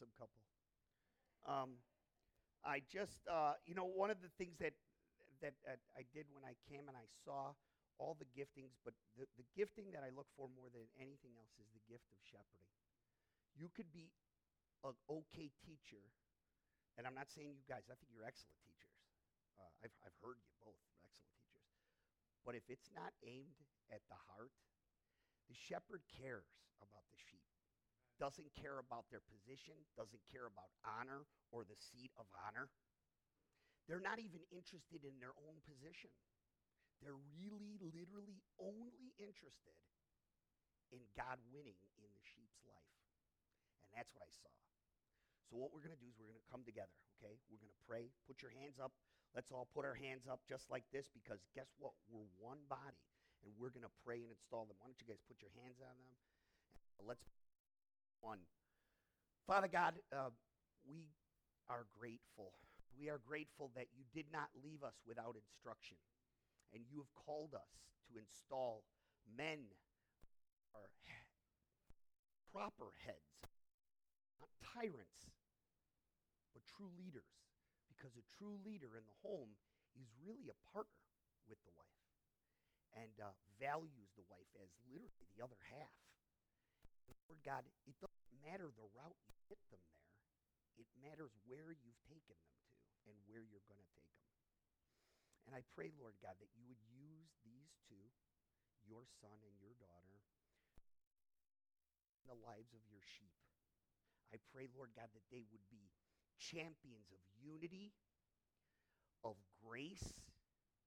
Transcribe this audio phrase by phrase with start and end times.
[0.00, 0.40] handsome couple.
[1.44, 1.76] Um,
[2.64, 4.72] I just, uh, you know, one of the things that,
[5.44, 5.52] that,
[5.92, 7.52] I did when I came and I saw
[8.00, 11.52] all the giftings, but the, the gifting that I look for more than anything else
[11.60, 12.72] is the gift of shepherding.
[13.52, 14.08] You could be
[14.84, 16.00] an okay teacher,
[16.96, 18.96] and I'm not saying you guys, I think you're excellent teachers.
[19.60, 21.76] Uh, I've, I've heard you both, excellent teachers.
[22.40, 23.60] But if it's not aimed
[23.92, 24.56] at the heart,
[25.52, 26.48] the shepherd cares
[26.80, 27.44] about the sheep,
[28.20, 32.68] doesn't care about their position, doesn't care about honor or the seat of honor.
[33.88, 36.12] They're not even interested in their own position.
[37.00, 39.74] They're really, literally only interested
[40.92, 42.94] in God winning in the sheep's life.
[43.88, 44.52] And that's what I saw.
[45.48, 47.40] So, what we're going to do is we're going to come together, okay?
[47.50, 48.12] We're going to pray.
[48.28, 48.94] Put your hands up.
[49.34, 51.96] Let's all put our hands up just like this because guess what?
[52.06, 53.02] We're one body
[53.42, 54.78] and we're going to pray and install them.
[54.78, 56.14] Why don't you guys put your hands on them?
[57.02, 57.24] Let's
[58.20, 58.38] one.
[59.46, 60.30] Father God, uh,
[60.86, 61.10] we
[61.68, 62.52] are grateful.
[62.98, 65.96] We are grateful that you did not leave us without instruction
[66.72, 67.70] and you have called us
[68.10, 68.84] to install
[69.26, 69.70] men
[70.74, 70.90] are
[72.50, 73.46] proper heads,
[74.42, 75.30] not tyrants,
[76.54, 77.30] but true leaders.
[77.86, 79.54] Because a true leader in the home
[79.92, 81.04] is really a partner
[81.46, 82.06] with the wife
[82.96, 85.94] and uh, values the wife as literally the other half.
[87.44, 90.10] God, it doesn't matter the route you get them there,
[90.80, 92.56] it matters where you've taken them
[93.04, 94.30] to and where you're going to take them.
[95.48, 98.06] And I pray, Lord God, that you would use these two,
[98.86, 100.16] your son and your daughter,
[102.22, 103.34] in the lives of your sheep.
[104.30, 105.90] I pray, Lord God, that they would be
[106.38, 107.90] champions of unity,
[109.26, 110.06] of grace,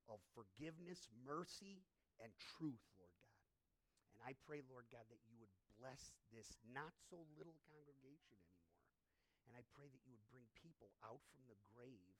[0.08, 1.84] of forgiveness, mercy,
[2.23, 3.42] and truth, Lord God.
[4.16, 5.52] And I pray, Lord God, that you would
[5.84, 8.80] bless this not so little congregation anymore.
[9.44, 12.16] And I pray that you would bring people out from the grave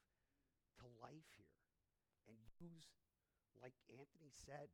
[0.83, 1.64] to life here
[2.28, 2.91] and use,
[3.56, 4.68] like Anthony said,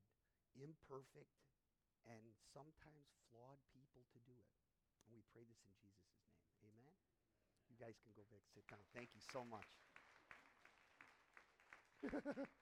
[0.57, 1.37] imperfect
[2.09, 4.57] and sometimes flawed people to do it.
[5.05, 6.33] And we pray this in Jesus' name.
[6.65, 6.97] Amen.
[7.69, 8.81] You guys can go back sit down.
[8.97, 9.69] Thank you so much.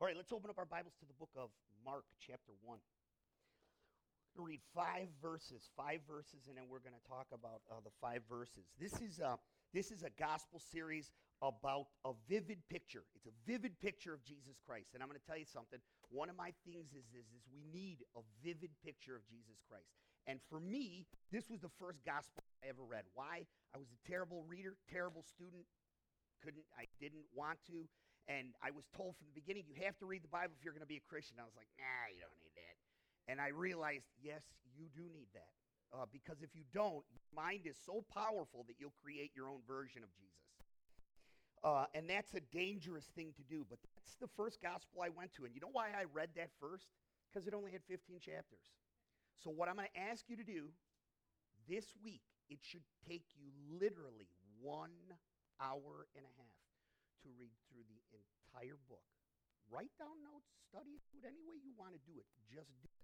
[0.00, 1.52] All right, let's open up our Bibles to the book of
[1.84, 2.72] Mark, chapter 1.
[2.72, 7.60] We're going to read five verses, five verses, and then we're going to talk about
[7.68, 8.72] uh, the five verses.
[8.80, 9.36] This is, a,
[9.76, 11.12] this is a gospel series
[11.44, 13.04] about a vivid picture.
[13.12, 14.96] It's a vivid picture of Jesus Christ.
[14.96, 15.76] And I'm going to tell you something.
[16.08, 19.92] One of my things is, is, is we need a vivid picture of Jesus Christ.
[20.24, 23.04] And for me, this was the first gospel I ever read.
[23.12, 23.44] Why?
[23.76, 25.68] I was a terrible reader, terrible student,
[26.40, 27.84] couldn't, I didn't want to.
[28.28, 30.74] And I was told from the beginning, you have to read the Bible if you're
[30.74, 31.38] going to be a Christian.
[31.40, 32.76] I was like, nah, you don't need that.
[33.30, 34.42] And I realized, yes,
[34.76, 35.54] you do need that.
[35.90, 39.58] Uh, because if you don't, your mind is so powerful that you'll create your own
[39.66, 40.50] version of Jesus.
[41.62, 43.66] Uh, and that's a dangerous thing to do.
[43.68, 45.44] But that's the first gospel I went to.
[45.44, 46.86] And you know why I read that first?
[47.28, 48.70] Because it only had 15 chapters.
[49.34, 50.70] So, what I'm going to ask you to do
[51.68, 54.28] this week, it should take you literally
[54.60, 54.90] one
[55.60, 56.59] hour and a half
[57.24, 59.04] to read through the entire book.
[59.70, 62.26] Write down notes, study it, do it any way you want to do it.
[62.50, 63.00] Just do it.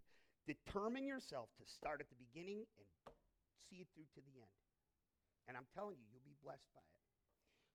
[0.47, 2.87] Determine yourself to start at the beginning and
[3.71, 4.57] see it through to the end.
[5.47, 7.03] And I'm telling you, you'll be blessed by it.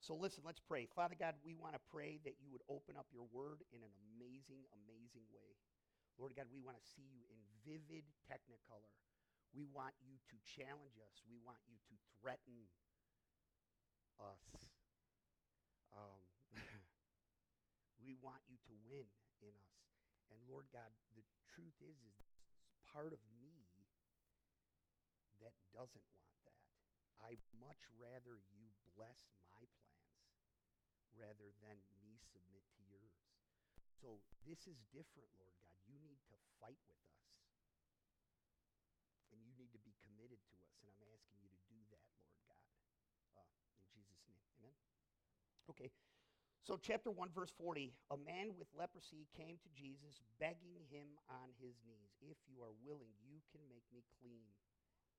[0.02, 0.90] So listen, let's pray.
[0.92, 3.94] Father God, we want to pray that you would open up your word in an
[4.12, 5.56] amazing, amazing way.
[6.18, 8.92] Lord God, we want to see you in vivid technicolor.
[9.54, 11.22] We want you to challenge us.
[11.28, 12.66] We want you to threaten
[14.18, 14.42] us.
[15.92, 16.31] Um,
[18.12, 19.08] we want you to win
[19.40, 19.80] in us.
[20.28, 22.20] And Lord God, the truth is, is
[22.92, 23.56] part of me
[25.40, 26.60] that doesn't want that.
[27.24, 29.16] I much rather you bless
[29.48, 30.28] my plans
[31.16, 33.16] rather than me submit to yours.
[34.04, 35.72] So this is different, Lord God.
[35.88, 37.24] You need to fight with us.
[39.32, 40.76] And you need to be committed to us.
[40.84, 42.60] And I'm asking you to do that, Lord God.
[43.40, 43.48] Uh,
[43.80, 44.44] in Jesus' name.
[44.60, 44.76] Amen.
[45.72, 45.96] Okay.
[46.62, 51.50] So, chapter 1, verse 40 a man with leprosy came to Jesus, begging him on
[51.58, 54.46] his knees, If you are willing, you can make me clean.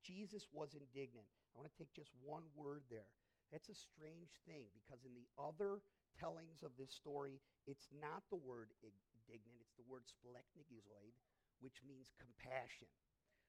[0.06, 1.26] Jesus was indignant.
[1.50, 3.10] I want to take just one word there.
[3.50, 5.82] That's a strange thing because in the other
[6.14, 11.14] tellings of this story, it's not the word indignant, it's the word splechnigizoid,
[11.58, 12.88] which means compassion.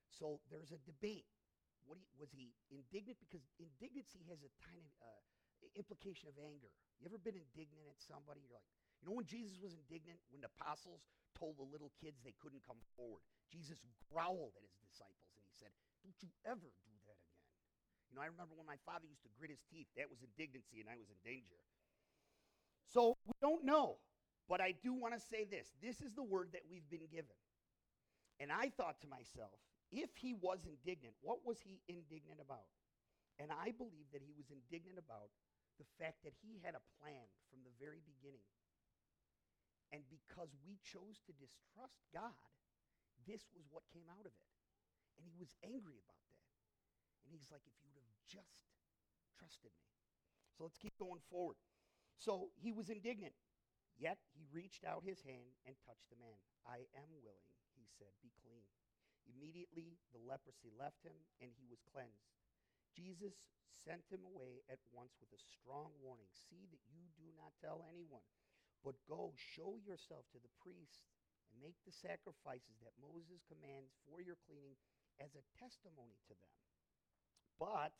[0.09, 1.29] So there's a debate.
[1.85, 3.21] What he, was he indignant?
[3.21, 5.21] Because indignancy has a tiny, uh,
[5.75, 6.71] implication of anger.
[6.99, 8.43] You ever been indignant at somebody?
[8.43, 8.67] You're like,
[8.99, 10.19] you know when Jesus was indignant?
[10.31, 11.03] When the apostles
[11.35, 13.25] told the little kids they couldn't come forward.
[13.51, 17.43] Jesus growled at his disciples and he said, Don't you ever do that again.
[18.07, 19.89] You know, I remember when my father used to grit his teeth.
[19.97, 21.59] That was indignancy and I was in danger.
[22.87, 23.97] So we don't know.
[24.47, 27.35] But I do want to say this this is the word that we've been given.
[28.39, 29.55] And I thought to myself,
[29.91, 32.65] if he was indignant, what was he indignant about?
[33.37, 35.33] And I believe that he was indignant about
[35.77, 38.45] the fact that he had a plan from the very beginning.
[39.93, 42.53] And because we chose to distrust God,
[43.29, 44.49] this was what came out of it.
[45.17, 46.49] And he was angry about that.
[47.23, 48.65] And he's like, if you would have just
[49.37, 49.89] trusted me.
[50.57, 51.57] So let's keep going forward.
[52.17, 53.37] So he was indignant.
[53.97, 56.41] Yet he reached out his hand and touched the man.
[56.65, 57.45] I am willing,
[57.77, 58.65] he said, be clean.
[59.29, 62.33] Immediately the leprosy left him and he was cleansed.
[62.93, 63.33] Jesus
[63.83, 67.83] sent him away at once with a strong warning See that you do not tell
[67.89, 68.23] anyone,
[68.85, 71.03] but go show yourself to the priest
[71.49, 74.77] and make the sacrifices that Moses commands for your cleaning
[75.21, 76.53] as a testimony to them.
[77.57, 77.93] But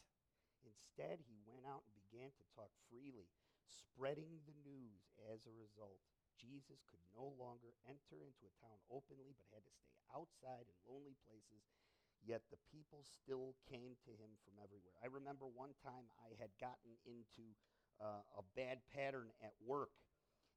[0.66, 3.30] instead, he went out and began to talk freely
[3.70, 6.02] spreading the news as a result.
[6.38, 10.78] Jesus could no longer enter into a town openly, but had to stay outside in
[10.90, 11.64] lonely places.
[12.24, 14.96] Yet the people still came to him from everywhere.
[15.04, 17.52] I remember one time I had gotten into
[18.00, 19.92] uh, a bad pattern at work.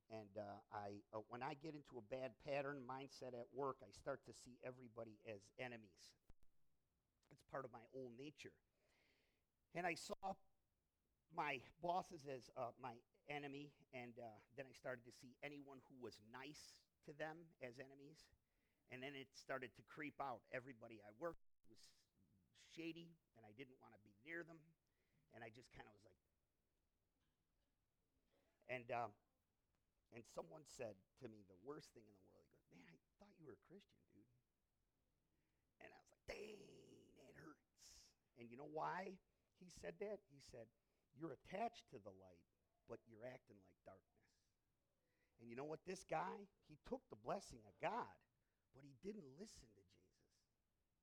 [0.06, 3.90] And uh, I, uh, when I get into a bad pattern mindset at work, I
[3.90, 6.14] start to see everybody as enemies.
[7.34, 8.54] It's part of my old nature.
[9.74, 10.38] And I saw
[11.34, 12.94] my bosses as uh, my
[13.26, 17.82] enemy, and uh, then I started to see anyone who was nice to them as
[17.82, 18.30] enemies.
[18.94, 20.46] And then it started to creep out.
[20.54, 21.42] Everybody I worked
[22.76, 24.60] shady, and I didn't want to be near them.
[25.32, 26.20] And I just kind of was like,
[28.68, 29.12] and um,
[30.12, 32.44] and someone said to me the worst thing in the world.
[32.48, 34.32] He goes, "Man, I thought you were a Christian, dude."
[35.80, 38.00] And I was like, "Dang, it hurts."
[38.40, 39.16] And you know why
[39.60, 40.20] he said that?
[40.28, 40.68] He said,
[41.16, 42.44] you're attached to the light,
[42.88, 44.28] but you're acting like darkness.
[45.40, 45.80] And you know what?
[45.88, 48.16] This guy, he took the blessing of God,
[48.76, 49.95] but he didn't listen to Jesus.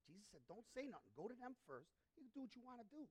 [0.05, 1.11] Jesus said, Don't say nothing.
[1.15, 1.91] Go to them first.
[2.19, 3.07] You can do what you want to do,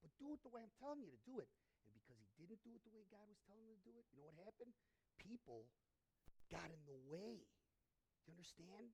[0.00, 1.48] but do it the way I'm telling you to do it.
[1.88, 4.04] And because he didn't do it the way God was telling him to do it,
[4.12, 4.72] you know what happened?
[5.20, 5.68] People
[6.52, 7.44] got in the way.
[8.24, 8.92] You understand?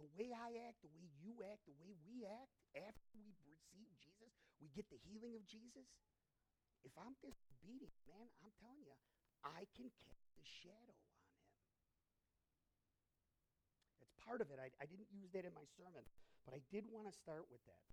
[0.00, 3.92] The way I act, the way you act, the way we act after we receive
[4.00, 5.84] Jesus, we get the healing of Jesus.
[6.80, 8.96] If I'm disobedient, man, I'm telling you,
[9.44, 11.36] I can cast a shadow on him.
[14.00, 14.56] That's part of it.
[14.56, 16.06] I, I didn't use that in my sermon,
[16.48, 17.84] but I did want to start with that.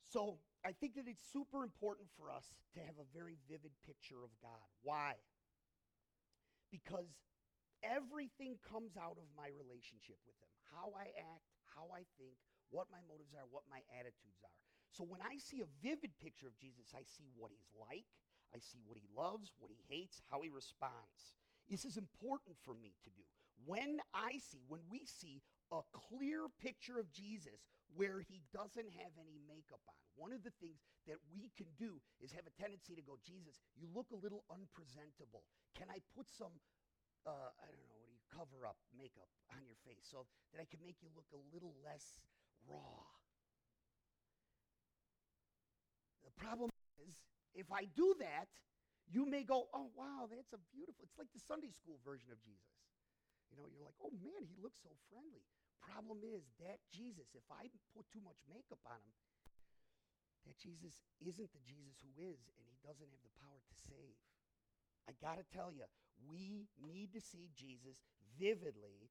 [0.00, 4.24] So I think that it's super important for us to have a very vivid picture
[4.24, 4.64] of God.
[4.80, 5.20] Why?
[6.72, 7.12] Because
[7.84, 12.40] everything comes out of my relationship with Him how I act, how I think,
[12.72, 14.56] what my motives are, what my attitudes are.
[14.88, 18.08] So when I see a vivid picture of Jesus, I see what he's like,
[18.56, 21.36] I see what he loves, what he hates, how he responds.
[21.68, 23.24] This is important for me to do.
[23.64, 29.12] When I see, when we see a clear picture of Jesus where he doesn't have
[29.20, 32.96] any makeup on, one of the things that we can do is have a tendency
[32.96, 35.44] to go, Jesus, you look a little unpresentable.
[35.76, 36.52] Can I put some,
[37.24, 40.60] uh, I don't know, what do you cover up makeup on your face so that
[40.60, 42.20] I can make you look a little less
[42.68, 43.04] raw?
[46.24, 47.16] The problem is,
[47.56, 48.48] if I do that,
[49.10, 52.40] you may go, oh, wow, that's a beautiful, it's like the Sunday school version of
[52.40, 52.72] Jesus.
[53.50, 55.44] You know, you're like, oh, man, he looks so friendly.
[55.82, 59.18] Problem is, that Jesus, if I put too much makeup on him,
[60.46, 64.18] that Jesus isn't the Jesus who is, and he doesn't have the power to save.
[65.10, 65.86] I got to tell you,
[66.22, 67.98] we need to see Jesus
[68.38, 69.10] vividly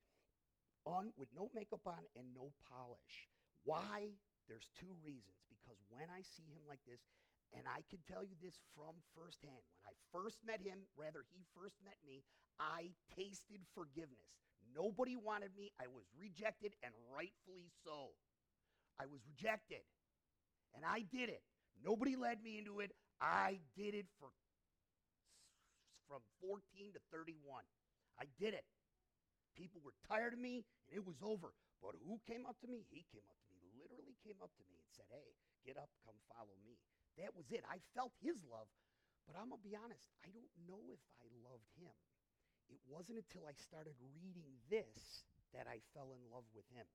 [0.88, 3.28] on with no makeup on and no polish.
[3.63, 4.16] Why?
[4.48, 5.38] There's two reasons.
[5.51, 7.04] Because when I see him like this,
[7.51, 11.44] and I can tell you this from firsthand, when I first met him, rather, he
[11.51, 12.24] first met me,
[12.60, 14.32] I tasted forgiveness.
[14.75, 15.72] Nobody wanted me.
[15.80, 18.16] I was rejected, and rightfully so.
[19.00, 19.82] I was rejected,
[20.75, 21.42] and I did it.
[21.84, 22.92] Nobody led me into it.
[23.20, 24.30] I did it for
[26.12, 26.60] from 14
[26.92, 27.63] to 31.
[28.20, 28.68] I did it.
[29.56, 31.56] People were tired of me, and it was over.
[31.80, 32.84] But who came up to me?
[32.92, 35.90] He came up to me, literally came up to me and said, Hey, get up,
[36.04, 36.78] come follow me.
[37.18, 37.63] That was it.
[37.66, 38.70] I felt his love.
[39.25, 41.96] But I'm going to be honest, I don't know if I loved him.
[42.72, 46.88] It wasn't until I started reading this that I fell in love with him.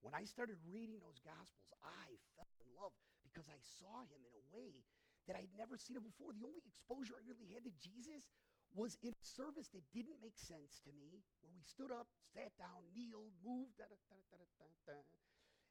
[0.00, 2.06] When I started reading those Gospels, I
[2.38, 2.94] fell in love
[3.26, 4.86] because I saw him in a way
[5.26, 6.30] that I'd never seen him before.
[6.30, 8.30] The only exposure I really had to Jesus
[8.74, 12.86] was in service that didn't make sense to me, where we stood up, sat down,
[12.94, 13.80] kneeled, moved,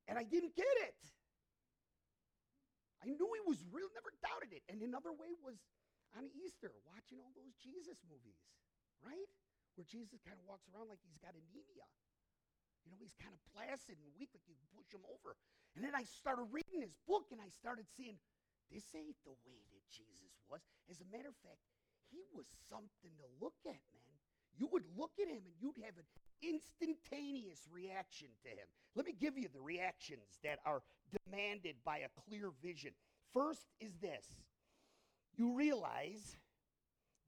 [0.08, 1.00] and I didn't get it.
[3.04, 4.64] I knew he was real, never doubted it.
[4.70, 5.62] And another way was
[6.18, 8.40] on Easter, watching all those Jesus movies,
[9.06, 9.30] right?
[9.76, 11.88] Where Jesus kind of walks around like he's got anemia.
[12.84, 15.36] You know, he's kind of placid and weak, like you push him over.
[15.76, 18.16] And then I started reading his book and I started seeing
[18.72, 20.64] this ain't the way that Jesus was.
[20.88, 21.60] As a matter of fact,
[22.14, 24.16] he was something to look at, man.
[24.56, 26.08] You would look at him and you'd have an
[26.40, 28.68] instantaneous reaction to him.
[28.96, 32.92] Let me give you the reactions that are demanded by a clear vision.
[33.34, 34.26] First is this
[35.36, 36.38] you realize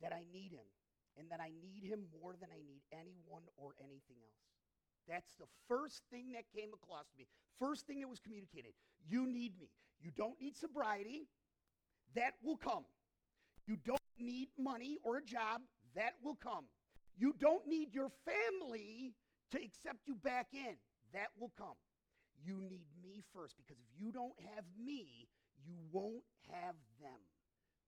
[0.01, 0.67] that I need him
[1.17, 4.47] and that I need him more than I need anyone or anything else.
[5.07, 7.27] That's the first thing that came across to me.
[7.59, 8.73] First thing that was communicated.
[9.07, 9.69] You need me.
[10.01, 11.27] You don't need sobriety.
[12.15, 12.85] That will come.
[13.67, 15.61] You don't need money or a job.
[15.95, 16.65] That will come.
[17.17, 19.13] You don't need your family
[19.51, 20.75] to accept you back in.
[21.13, 21.75] That will come.
[22.45, 25.27] You need me first because if you don't have me,
[25.65, 27.19] you won't have them.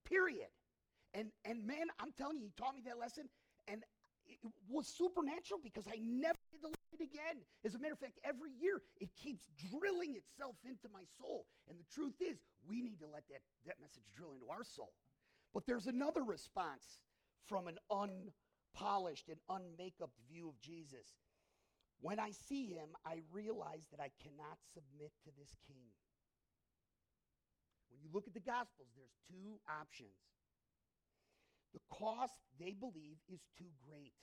[0.05, 0.49] Period.
[1.13, 3.29] And and man, I'm telling you, he taught me that lesson
[3.67, 3.83] and
[4.27, 4.37] it
[4.69, 7.41] was supernatural because I never did the it again.
[7.65, 11.45] As a matter of fact, every year it keeps drilling itself into my soul.
[11.67, 12.37] And the truth is,
[12.67, 14.93] we need to let that, that message drill into our soul.
[15.53, 16.99] But there's another response
[17.47, 21.17] from an unpolished and unmakeup view of Jesus.
[22.01, 25.91] When I see him, I realize that I cannot submit to this king.
[27.89, 30.15] When you look at the Gospels, there's two options.
[31.73, 34.17] The cost, they believe, is too great.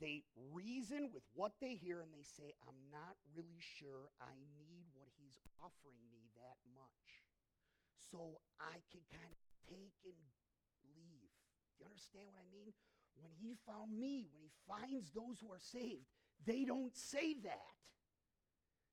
[0.00, 4.88] They reason with what they hear and they say, I'm not really sure I need
[4.92, 7.24] what he's offering me that much.
[8.12, 10.20] So I can kind of take and
[10.96, 11.32] leave.
[11.76, 12.72] Do you understand what I mean?
[13.16, 16.04] When he found me, when he finds those who are saved,
[16.44, 17.76] they don't say that.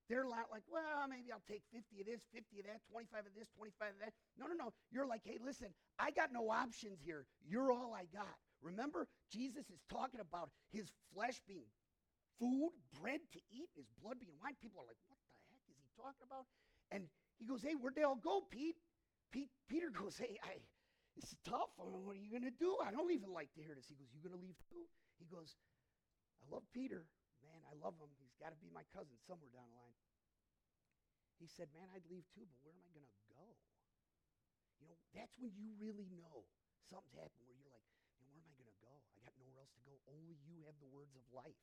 [0.10, 3.34] They're not like, well, maybe I'll take 50 of this, 50 of that, 25 of
[3.38, 4.14] this, 25 of that.
[4.36, 4.70] No, no, no.
[4.92, 7.26] You're like, hey, listen, I got no options here.
[7.48, 8.36] You're all I got.
[8.60, 11.72] Remember, Jesus is talking about his flesh being
[12.40, 14.56] food, bread to eat, his blood being wine.
[14.60, 16.48] People are like, what the heck is he talking about?
[16.92, 17.08] And
[17.40, 18.76] he goes, hey, where'd they all go, Pete?
[19.32, 20.60] Pete Peter goes, hey, I,
[21.18, 21.72] is tough.
[21.78, 22.78] I mean, what are you going to do?
[22.82, 23.86] I don't even like to hear this.
[23.88, 24.86] He goes, you going to leave too?
[25.22, 25.56] He goes,
[26.42, 27.06] I love Peter.
[27.46, 28.10] Man, I love him.
[28.18, 29.96] He's got to be my cousin somewhere down the line.
[31.40, 33.56] He said, man, I'd leave too, but where am I going to go?
[34.84, 36.44] You know, that's when you really know
[36.92, 37.88] something's happened where you're like,
[38.20, 38.92] where am I going to go?
[39.16, 39.96] I got nowhere else to go.
[40.12, 41.56] Only you have the words of life.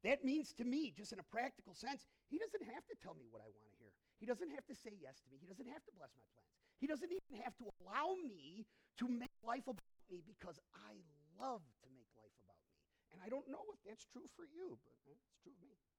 [0.00, 3.28] That means to me, just in a practical sense, he doesn't have to tell me
[3.28, 3.92] what I want to hear.
[4.20, 5.36] He doesn't have to say yes to me.
[5.40, 6.52] He doesn't have to bless my plans.
[6.80, 8.68] He doesn't even have to allow me
[9.00, 11.00] to make life about me because I
[11.40, 12.76] love to make life about me.
[13.16, 15.93] And I don't know if that's true for you, but eh, it's true of me.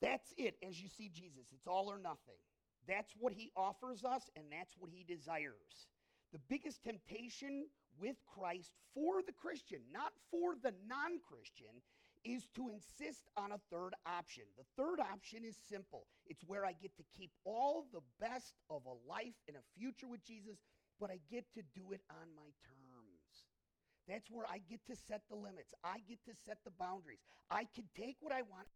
[0.00, 1.46] That's it as you see Jesus.
[1.52, 2.38] It's all or nothing.
[2.86, 5.88] That's what he offers us, and that's what he desires.
[6.32, 7.66] The biggest temptation
[8.00, 11.82] with Christ for the Christian, not for the non Christian,
[12.24, 14.44] is to insist on a third option.
[14.56, 18.82] The third option is simple it's where I get to keep all the best of
[18.86, 20.58] a life and a future with Jesus,
[21.00, 22.78] but I get to do it on my terms.
[24.08, 25.74] That's where I get to set the limits.
[25.84, 27.20] I get to set the boundaries.
[27.50, 28.66] I can take what I want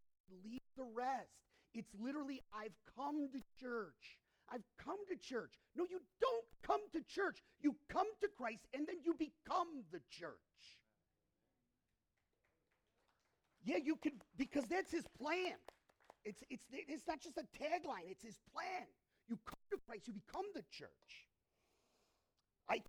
[0.44, 1.30] leave the rest.
[1.74, 4.18] It's literally, I've come to church.
[4.52, 5.54] I've come to church.
[5.76, 7.42] No, you don't come to church.
[7.60, 10.36] You come to Christ and then you become the church.
[13.64, 15.56] Yeah, you could, because that's his plan.
[16.24, 18.86] It's, it's, it's not just a tagline, it's his plan.
[19.28, 21.28] You come to Christ, you become the church.
[22.68, 22.82] I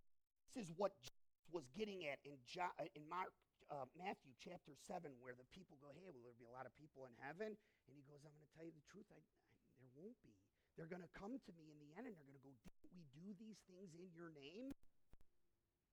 [0.56, 3.34] this is what Jesus was getting at in, John, in Mark,
[3.74, 6.74] uh, Matthew chapter 7, where the people go, Hey, will there be a lot of
[6.78, 7.58] people in heaven?
[7.90, 9.50] And he goes, I'm going to tell you the truth, I, I,
[9.82, 10.38] there won't be.
[10.78, 12.94] They're going to come to me in the end and they're going to go, Didn't
[12.94, 14.74] we do these things in your name?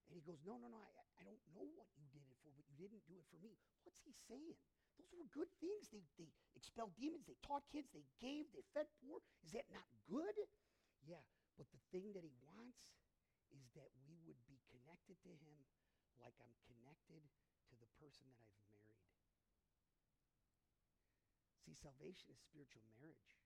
[0.08, 2.52] And he goes, No, no, no, I, I don't know what you did it for,
[2.52, 3.56] but you didn't do it for me.
[3.84, 4.56] What's he saying?
[5.00, 5.88] Those were good things.
[5.88, 9.24] They, they expelled demons, they taught kids, they gave, they fed poor.
[9.40, 10.36] Is that not good?
[11.08, 11.24] Yeah,
[11.56, 13.00] but the thing that he wants
[13.52, 15.56] is that we would be connected to him
[16.20, 17.24] like I'm connected
[18.00, 19.04] person that I've married.
[21.68, 23.36] See, salvation is spiritual marriage.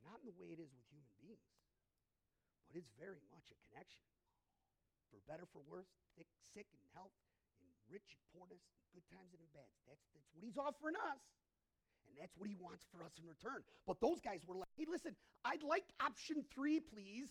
[0.00, 1.52] Not in the way it is with human beings,
[2.66, 4.08] but it's very much a connection.
[5.12, 7.14] For better, for worse, thick, sick, and health,
[7.60, 9.68] in rich and poorness, in good times and in bad.
[9.84, 11.20] That's, that's what he's offering us.
[12.08, 13.66] And that's what he wants for us in return.
[13.84, 17.28] But those guys were like, hey, listen, I'd like option three, please.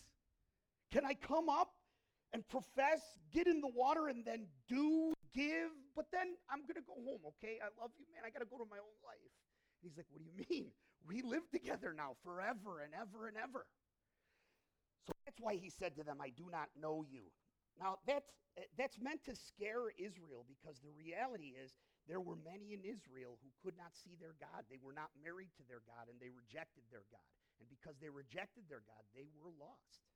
[0.92, 1.72] Can I come up
[2.36, 3.00] and profess,
[3.32, 7.22] get in the water, and then do, give, but then I'm going to go home,
[7.36, 7.60] okay?
[7.60, 8.24] I love you, man.
[8.24, 9.36] I got to go to my own life.
[9.84, 10.72] And he's like, What do you mean?
[11.04, 13.68] We live together now forever and ever and ever.
[15.06, 17.30] So that's why he said to them, I do not know you.
[17.78, 18.32] Now, that's,
[18.74, 21.78] that's meant to scare Israel because the reality is
[22.10, 24.66] there were many in Israel who could not see their God.
[24.66, 27.30] They were not married to their God and they rejected their God.
[27.62, 30.10] And because they rejected their God, they were lost.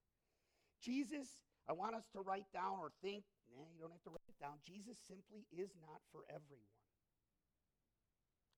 [0.81, 4.29] Jesus, I want us to write down or think, nah, you don't have to write
[4.29, 4.57] it down.
[4.65, 6.77] Jesus simply is not for everyone.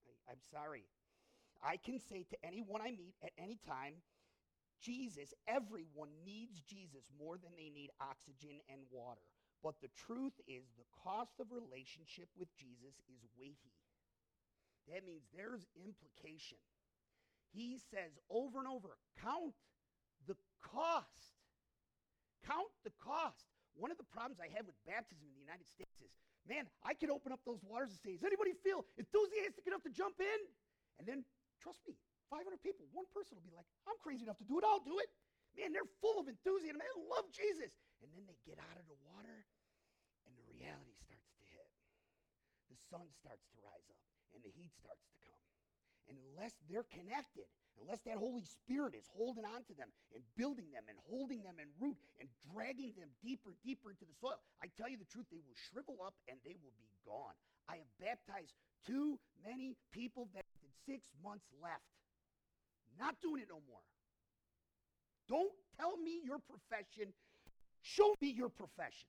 [0.05, 0.85] I, I'm sorry.
[1.63, 4.01] I can say to anyone I meet at any time,
[4.81, 9.21] Jesus, everyone needs Jesus more than they need oxygen and water.
[9.61, 13.77] But the truth is, the cost of relationship with Jesus is weighty.
[14.89, 16.57] That means there's implication.
[17.53, 19.53] He says over and over, count
[20.25, 21.37] the cost.
[22.47, 23.45] Count the cost.
[23.75, 26.11] One of the problems I have with baptism in the United States is,
[26.45, 29.91] man, I could open up those waters and say, does anybody feel enthusiastic enough to
[29.91, 30.39] jump in?
[30.99, 31.23] And then,
[31.63, 31.95] trust me,
[32.29, 34.99] 500 people, one person will be like, I'm crazy enough to do it, I'll do
[35.03, 35.11] it.
[35.59, 36.79] Man, they're full of enthusiasm.
[36.79, 37.75] They love Jesus.
[37.99, 39.43] And then they get out of the water
[40.23, 41.67] and the reality starts to hit.
[42.71, 43.99] The sun starts to rise up
[44.31, 45.50] and the heat starts to come.
[46.09, 47.45] And unless they're connected,
[47.79, 51.57] unless that Holy Spirit is holding on to them and building them and holding them
[51.57, 55.25] in root and dragging them deeper, deeper into the soil, I tell you the truth,
[55.31, 57.33] they will shrivel up and they will be gone.
[57.69, 58.53] I have baptized
[58.85, 61.85] too many people that had six months left.
[62.99, 63.85] Not doing it no more.
[65.29, 67.13] Don't tell me your profession.
[67.81, 69.07] Show me your profession.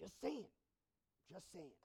[0.00, 0.50] Just saying.
[1.32, 1.76] Just saying.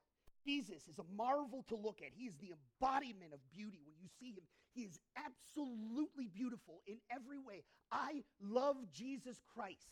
[0.46, 2.12] Jesus is a marvel to look at.
[2.14, 3.80] He is the embodiment of beauty.
[3.84, 7.64] When you see him, he is absolutely beautiful in every way.
[7.92, 9.90] I love Jesus Christ.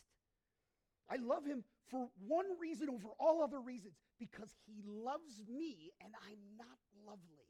[1.09, 6.13] I love him for one reason over all other reasons because he loves me and
[6.29, 7.49] I'm not lovely.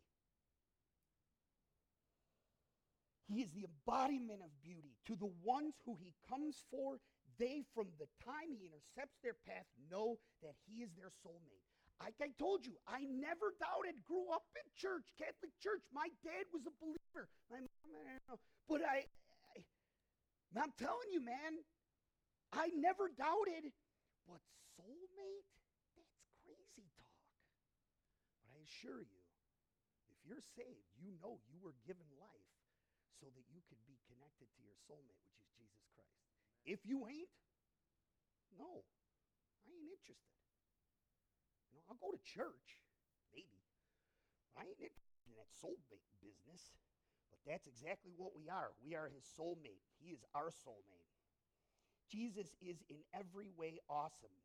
[3.27, 4.95] He is the embodiment of beauty.
[5.07, 6.99] To the ones who he comes for,
[7.39, 11.72] they, from the time he intercepts their path, know that he is their soulmate.
[12.01, 15.83] Like I told you, I never doubted, grew up in church, Catholic church.
[15.93, 17.29] My dad was a believer.
[17.47, 18.37] My mom, I know.
[18.67, 19.07] But I,
[19.55, 19.63] I,
[20.57, 21.63] I'm telling you, man,
[22.51, 23.71] I never doubted.
[24.27, 24.43] But
[24.75, 25.47] soulmate,
[25.95, 27.23] that's crazy talk.
[28.43, 29.21] But I assure you,
[30.11, 32.51] if you're saved, you know you were given life
[33.23, 36.19] so that you could be connected to your soulmate, which is Jesus Christ.
[36.67, 37.31] If you ain't,
[38.59, 38.83] no,
[39.63, 40.42] I ain't interested.
[41.87, 42.79] I'll go to church,
[43.33, 43.61] maybe.
[44.55, 46.73] I ain't interested in that soulmate business.
[47.33, 48.71] But that's exactly what we are.
[48.79, 49.81] We are his soulmate.
[49.97, 51.09] He is our soulmate.
[52.05, 54.37] Jesus is in every way awesome,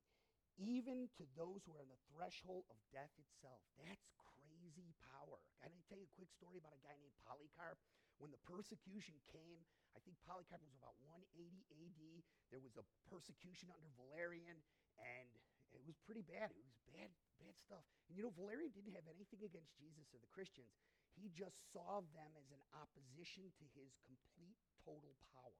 [0.57, 3.61] even to those who are on the threshold of death itself.
[3.77, 5.37] That's crazy power.
[5.61, 7.77] Can I tell you a quick story about a guy named Polycarp?
[8.17, 11.29] When the persecution came, I think Polycarp was about 180
[11.71, 12.03] AD.
[12.49, 14.59] There was a persecution under Valerian,
[14.97, 15.29] and
[15.79, 16.51] it was pretty bad.
[16.51, 17.87] It was bad, bad stuff.
[18.11, 20.75] And you know, Valerian didn't have anything against Jesus or the Christians.
[21.15, 25.59] He just saw them as an opposition to his complete, total power.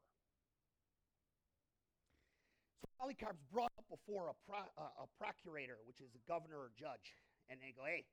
[2.79, 6.71] So Polycarp's brought up before a, pro, uh, a procurator, which is a governor or
[6.79, 7.15] judge,
[7.51, 8.07] and they go, hey,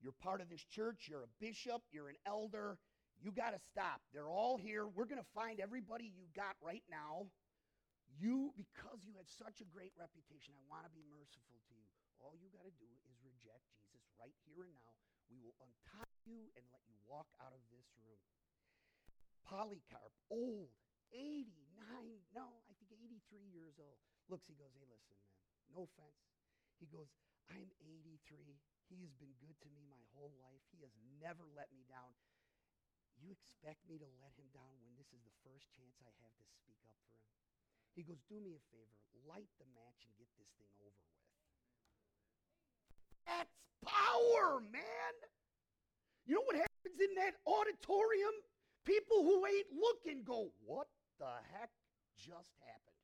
[0.00, 2.78] you're part of this church, you're a bishop, you're an elder,
[3.20, 4.00] you got to stop.
[4.14, 4.86] They're all here.
[4.86, 7.26] We're going to find everybody you got right now.
[8.18, 11.86] You, because you had such a great reputation, I want to be merciful to you.
[12.18, 14.98] All you got to do is reject Jesus right here and now.
[15.30, 18.18] We will untie you and let you walk out of this room.
[19.46, 20.74] Polycarp, old,
[21.14, 21.46] 89,
[22.34, 25.38] no, I think 83 years old, looks, he goes, hey, listen, man,
[25.70, 26.18] no offense.
[26.82, 27.14] He goes,
[27.48, 28.58] I'm 83.
[28.90, 30.60] He has been good to me my whole life.
[30.74, 32.12] He has never let me down.
[33.18, 36.34] You expect me to let him down when this is the first chance I have
[36.34, 37.47] to speak up for him?
[37.98, 38.94] He goes, Do me a favor,
[39.26, 41.26] light the match and get this thing over with.
[43.26, 45.14] That's power, man.
[46.22, 48.30] You know what happens in that auditorium?
[48.86, 50.86] People who ain't looking go, What
[51.18, 51.74] the heck
[52.14, 53.02] just happened?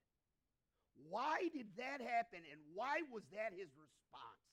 [1.10, 4.46] Why did that happen and why was that his response?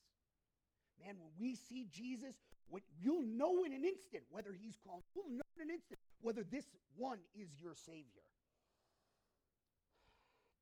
[0.98, 2.34] Man, when we see Jesus,
[2.66, 5.06] what you'll know in an instant whether he's called.
[5.14, 6.66] You'll know in an instant whether this
[6.98, 8.26] one is your Savior.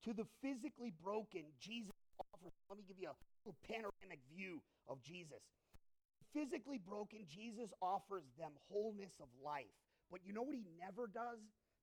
[0.08, 5.02] To the physically broken, Jesus offers, let me give you a little panoramic view of
[5.04, 5.44] Jesus.
[6.32, 9.68] Physically broken, Jesus offers them wholeness of life.
[10.08, 11.42] But you know what he never does?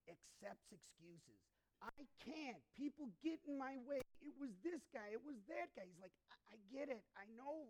[0.09, 1.39] Accepts excuses.
[1.77, 1.93] I
[2.25, 2.57] can't.
[2.73, 4.01] People get in my way.
[4.25, 5.13] It was this guy.
[5.13, 5.85] It was that guy.
[5.85, 7.05] He's like, I, I get it.
[7.13, 7.69] I know.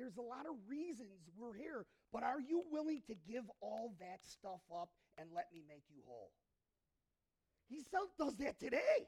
[0.00, 4.24] There's a lot of reasons we're here, but are you willing to give all that
[4.24, 6.32] stuff up and let me make you whole?
[7.68, 9.04] He does that today.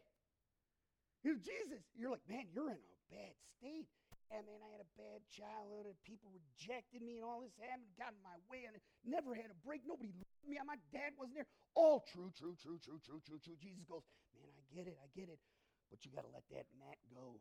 [1.25, 3.89] Know, Jesus, you're like, man, you're in a bad state.
[4.29, 7.89] And man, I had a bad childhood and people rejected me and all this happened,
[7.97, 9.85] got in my way and never had a break.
[9.89, 10.61] Nobody loved me.
[10.65, 11.51] My dad wasn't there.
[11.73, 13.57] All true, true, true, true, true, true, true.
[13.57, 14.05] Jesus goes,
[14.37, 15.41] man, I get it, I get it.
[15.89, 17.41] But you got to let that mat go.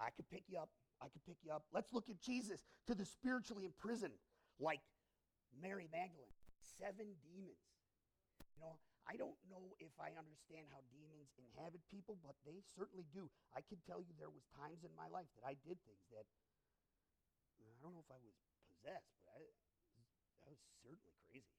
[0.00, 0.70] I could pick you up.
[1.02, 1.66] I could pick you up.
[1.74, 4.14] Let's look at Jesus to the spiritually imprisoned,
[4.58, 4.80] like
[5.52, 6.32] Mary Magdalene.
[6.78, 7.60] Seven demons.
[8.54, 13.04] You know, I don't know if I understand how demons inhabit people, but they certainly
[13.10, 13.26] do.
[13.50, 16.26] I can tell you there was times in my life that I did things that
[17.58, 18.34] I don't know if I was
[18.70, 21.58] possessed, but I, that was certainly crazy.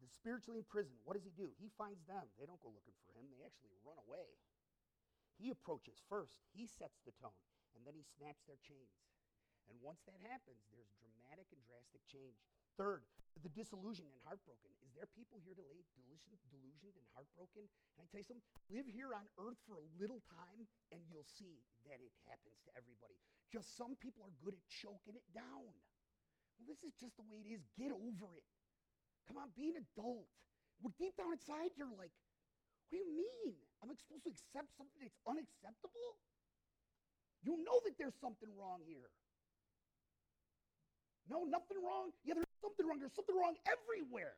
[0.00, 1.52] The spiritually imprisoned, what does he do?
[1.56, 2.28] He finds them.
[2.36, 3.28] They don't go looking for him.
[3.32, 4.28] They actually run away.
[5.40, 6.36] He approaches first.
[6.52, 7.36] He sets the tone,
[7.72, 8.92] and then he snaps their chains.
[9.72, 12.36] And once that happens, there's dramatic and drastic change.
[12.80, 13.04] Third,
[13.44, 14.72] the disillusioned and heartbroken.
[14.80, 15.84] Is there people here today
[16.48, 17.68] delusioned, and heartbroken?
[17.68, 21.28] And I tell you something, live here on earth for a little time and you'll
[21.28, 23.20] see that it happens to everybody.
[23.52, 25.76] Just some people are good at choking it down.
[26.56, 27.60] Well, this is just the way it is.
[27.76, 28.48] Get over it.
[29.28, 30.32] Come on, be an adult.
[30.80, 32.16] Well, deep down inside, you're like,
[32.88, 33.60] what do you mean?
[33.84, 36.16] I'm supposed to accept something that's unacceptable?
[37.44, 39.12] You know that there's something wrong here.
[41.28, 42.10] No, nothing wrong.
[42.24, 43.00] Yeah, something wrong.
[43.00, 44.36] There's something wrong everywhere.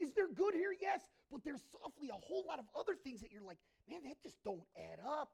[0.00, 0.72] Is there good here?
[0.72, 4.16] Yes, but there's softly a whole lot of other things that you're like, man, that
[4.24, 5.28] just don't add up.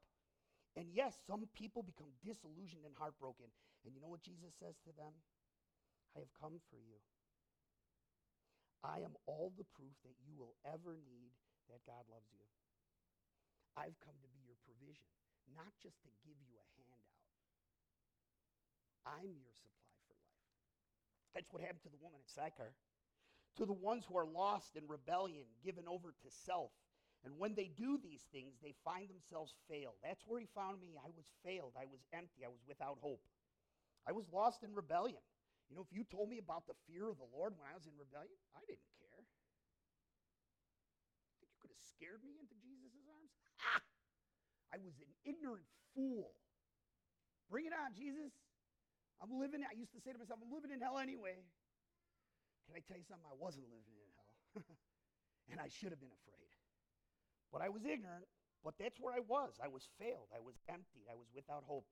[0.75, 3.51] And yes, some people become disillusioned and heartbroken.
[3.87, 5.15] And you know what Jesus says to them?
[6.15, 6.99] I have come for you.
[8.83, 11.35] I am all the proof that you will ever need
[11.71, 12.47] that God loves you.
[13.75, 15.11] I've come to be your provision,
[15.55, 17.19] not just to give you a handout.
[19.07, 19.88] I'm your supply
[21.35, 22.73] that's what happened to the woman at Sychar.
[23.57, 26.71] To the ones who are lost in rebellion, given over to self.
[27.27, 29.99] And when they do these things, they find themselves failed.
[30.03, 30.95] That's where he found me.
[30.95, 31.75] I was failed.
[31.75, 32.47] I was empty.
[32.47, 33.23] I was without hope.
[34.07, 35.21] I was lost in rebellion.
[35.69, 37.85] You know, if you told me about the fear of the Lord when I was
[37.85, 39.21] in rebellion, I didn't care.
[41.43, 43.35] Think you could have scared me into Jesus' arms?
[43.61, 43.85] Ah!
[44.73, 46.33] I was an ignorant fool.
[47.53, 48.33] Bring it on, Jesus.
[49.19, 51.43] I'm living, I used to say to myself, I'm living in hell anyway.
[52.71, 53.27] Can I tell you something?
[53.27, 54.31] I wasn't living in hell.
[55.51, 56.53] and I should have been afraid.
[57.51, 58.29] But I was ignorant,
[58.63, 59.57] but that's where I was.
[59.59, 60.29] I was failed.
[60.31, 61.09] I was empty.
[61.09, 61.89] I was without hope.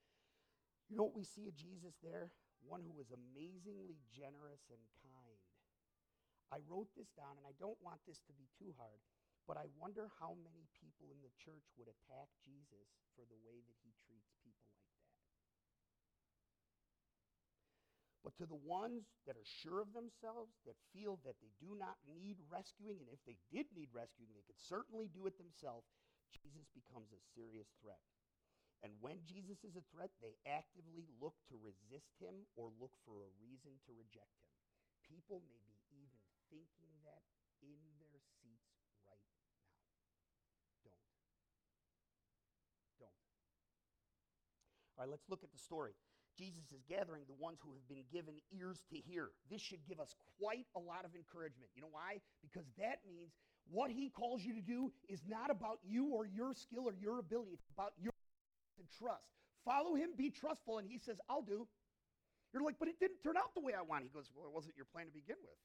[0.86, 2.30] You know what we see of Jesus there?
[2.62, 5.42] One who was amazingly generous and kind.
[6.54, 9.02] I wrote this down, and I don't want this to be too hard,
[9.50, 12.86] but I wonder how many people in the church would attack Jesus
[13.18, 14.86] for the way that he treats people like
[18.26, 21.94] But to the ones that are sure of themselves, that feel that they do not
[22.10, 25.86] need rescuing, and if they did need rescuing, they could certainly do it themselves,
[26.34, 28.02] Jesus becomes a serious threat.
[28.82, 33.22] And when Jesus is a threat, they actively look to resist him or look for
[33.22, 34.50] a reason to reject him.
[35.06, 36.18] People may be even
[36.50, 37.22] thinking that
[37.62, 38.74] in their seats
[39.06, 39.54] right now.
[40.82, 41.06] Don't.
[43.06, 43.22] Don't.
[44.98, 45.94] All right, let's look at the story.
[46.37, 49.31] Jesus is gathering the ones who have been given ears to hear.
[49.51, 51.70] This should give us quite a lot of encouragement.
[51.75, 52.20] You know why?
[52.44, 53.33] Because that means
[53.70, 57.18] what he calls you to do is not about you or your skill or your
[57.18, 57.53] ability.
[57.55, 58.12] It's about your
[58.99, 59.27] trust.
[59.64, 61.66] Follow him, be trustful, and he says, I'll do.
[62.53, 64.05] You're like, but it didn't turn out the way I want.
[64.05, 65.59] He goes, Well, it wasn't your plan to begin with.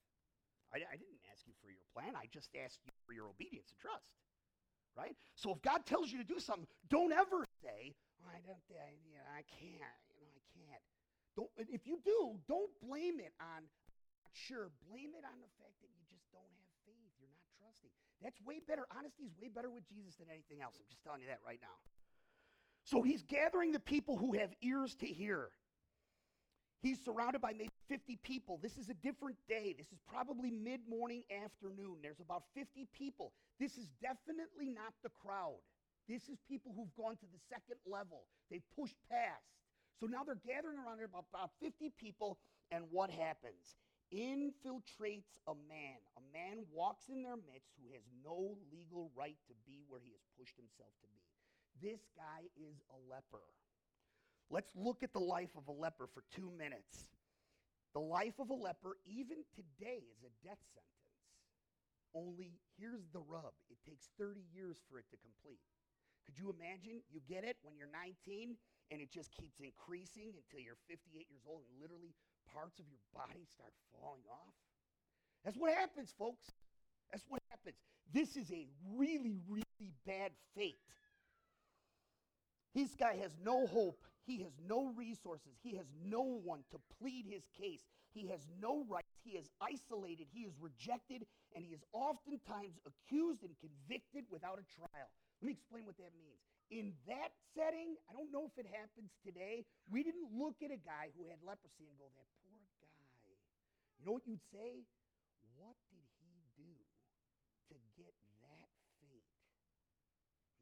[0.74, 2.18] I, I didn't ask you for your plan.
[2.18, 4.12] I just asked you for your obedience and trust.
[4.98, 5.16] Right?
[5.36, 7.96] So if God tells you to do something, don't ever say,
[8.28, 10.11] I don't, I, you know, I can't.
[11.36, 15.80] Don't, if you do, don't blame it on, not sure, blame it on the fact
[15.80, 17.12] that you just don't have faith.
[17.20, 17.92] You're not trusting.
[18.20, 18.84] That's way better.
[18.92, 20.76] Honesty is way better with Jesus than anything else.
[20.76, 21.78] I'm just telling you that right now.
[22.84, 25.50] So he's gathering the people who have ears to hear.
[26.82, 28.60] He's surrounded by maybe 50 people.
[28.62, 29.76] This is a different day.
[29.78, 32.02] This is probably mid morning, afternoon.
[32.02, 33.34] There's about 50 people.
[33.60, 35.62] This is definitely not the crowd.
[36.10, 38.26] This is people who've gone to the second level.
[38.50, 39.46] They've pushed past.
[40.02, 42.42] So now they're gathering around about 50 people,
[42.74, 43.78] and what happens?
[44.10, 46.02] Infiltrates a man.
[46.18, 50.10] A man walks in their midst who has no legal right to be where he
[50.18, 51.22] has pushed himself to be.
[51.86, 53.46] This guy is a leper.
[54.50, 57.06] Let's look at the life of a leper for two minutes.
[57.94, 61.14] The life of a leper, even today, is a death sentence.
[62.18, 65.62] Only here's the rub it takes 30 years for it to complete.
[66.26, 67.06] Could you imagine?
[67.14, 68.58] You get it when you're 19
[68.92, 72.14] and it just keeps increasing until you're 58 years old and literally
[72.54, 74.54] parts of your body start falling off?
[75.44, 76.52] That's what happens, folks.
[77.10, 77.80] That's what happens.
[78.14, 80.78] This is a really, really bad fate.
[82.76, 84.04] This guy has no hope.
[84.26, 85.58] He has no resources.
[85.64, 87.82] He has no one to plead his case.
[88.14, 89.08] He has no rights.
[89.24, 90.28] He is isolated.
[90.32, 91.26] He is rejected.
[91.56, 95.10] And he is oftentimes accused and convicted without a trial.
[95.42, 96.51] Let me explain what that means.
[96.72, 100.80] In that setting, I don't know if it happens today, we didn't look at a
[100.80, 102.88] guy who had leprosy and go, that poor guy.
[104.00, 104.88] You know what you'd say?
[105.60, 106.72] What did he do
[107.70, 108.72] to get that
[109.04, 109.28] fate?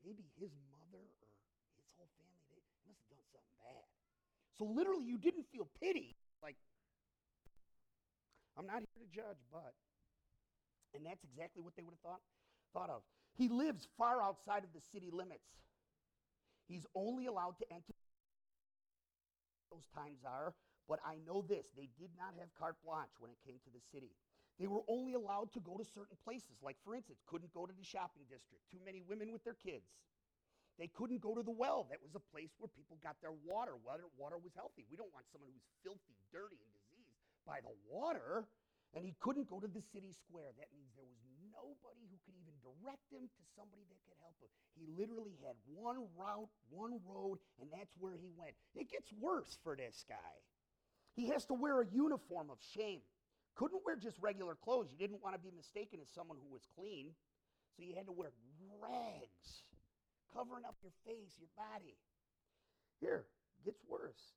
[0.02, 1.30] Maybe his mother or
[1.78, 2.58] his whole family, they
[2.90, 3.86] must have done something bad.
[4.58, 6.18] So literally, you didn't feel pity.
[6.42, 6.58] Like,
[8.58, 9.78] I'm not here to judge, but.
[10.98, 12.26] And that's exactly what they would have thought,
[12.74, 13.06] thought of.
[13.38, 15.46] He lives far outside of the city limits.
[16.70, 17.92] He's only allowed to enter
[19.74, 20.54] those times are,
[20.88, 23.82] but I know this they did not have carte blanche when it came to the
[23.90, 24.14] city.
[24.62, 27.72] They were only allowed to go to certain places, like, for instance, couldn't go to
[27.74, 29.88] the shopping district, too many women with their kids.
[30.76, 31.88] They couldn't go to the well.
[31.92, 33.76] That was a place where people got their water.
[33.84, 34.88] Water, water was healthy.
[34.88, 38.48] We don't want someone who's filthy, dirty, and diseased by the water.
[38.96, 40.56] And he couldn't go to the city square.
[40.56, 41.20] That means there was
[41.52, 44.52] nobody who could even direct him to somebody that could help him.
[44.78, 48.54] He literally had one route, one road, and that's where he went.
[48.76, 50.36] It gets worse for this guy.
[51.16, 53.02] He has to wear a uniform of shame.
[53.56, 54.88] Couldn't wear just regular clothes.
[54.92, 57.12] You didn't want to be mistaken as someone who was clean.
[57.76, 58.32] So you had to wear
[58.80, 59.64] rags,
[60.32, 61.96] covering up your face, your body.
[63.02, 63.26] Here,
[63.66, 64.36] gets worse.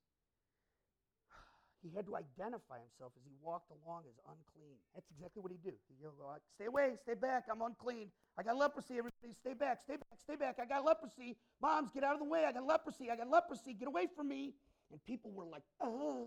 [1.83, 4.79] He had to identify himself as he walked along as unclean.
[4.95, 5.75] That's exactly what he'd do.
[5.91, 8.07] He'd go, stay away, stay back, I'm unclean.
[8.39, 10.55] I got leprosy, everybody stay back, stay back, stay back.
[10.63, 11.35] I got leprosy.
[11.61, 14.29] Moms, get out of the way, I got leprosy, I got leprosy, get away from
[14.29, 14.55] me.
[14.91, 16.23] And people were like, uh.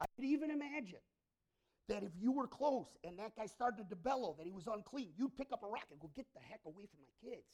[0.00, 1.00] I could even imagine
[1.88, 5.12] that if you were close and that guy started to bellow that he was unclean,
[5.16, 7.48] you'd pick up a rock and go, get the heck away from my kids.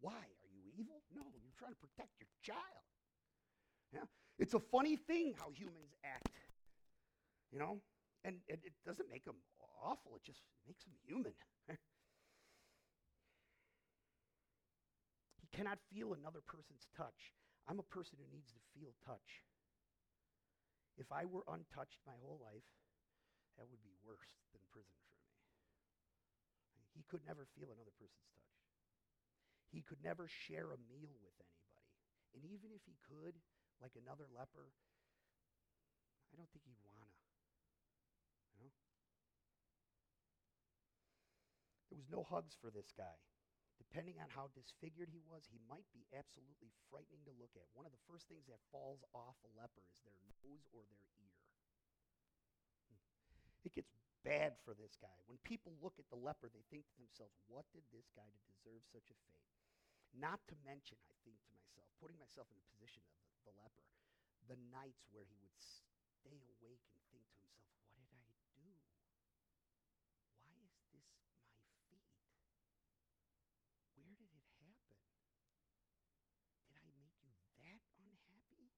[0.00, 0.18] Why?
[0.18, 1.02] Are you evil?
[1.14, 2.85] No, you're trying to protect your child.
[3.92, 4.04] Yeah?
[4.38, 6.36] It's a funny thing how humans act,
[7.52, 7.80] you know?
[8.24, 9.36] And it, it doesn't make them
[9.82, 11.32] awful, it just makes them human.
[15.40, 17.32] he cannot feel another person's touch.
[17.68, 19.42] I'm a person who needs to feel touch.
[20.96, 22.64] If I were untouched my whole life,
[23.58, 25.26] that would be worse than prison for me.
[26.96, 28.56] He could never feel another person's touch.
[29.72, 31.92] He could never share a meal with anybody.
[32.32, 33.36] And even if he could,
[33.80, 34.72] like another leper,
[36.32, 37.08] I don't think he'd wanna.
[38.52, 38.70] You know?
[41.90, 43.16] There was no hugs for this guy.
[43.76, 47.68] Depending on how disfigured he was, he might be absolutely frightening to look at.
[47.76, 51.04] One of the first things that falls off a leper is their nose or their
[51.20, 51.36] ear.
[52.88, 53.00] Hmm.
[53.68, 53.92] It gets
[54.24, 55.12] bad for this guy.
[55.28, 58.40] When people look at the leper, they think to themselves, what did this guy to
[58.48, 59.46] deserve such a fate?
[60.16, 63.54] Not to mention, I think to myself, putting myself in the position of the, the
[63.54, 63.86] leper,
[64.50, 68.66] the nights where he would stay awake and think to himself, what did I do?
[70.42, 72.10] Why is this my fate?
[73.94, 74.74] Where did it happen?
[76.66, 78.74] Did I make you that unhappy?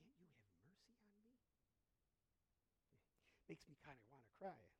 [0.00, 1.36] Can't you have mercy on me?
[3.52, 4.72] Makes me kind of want to cry.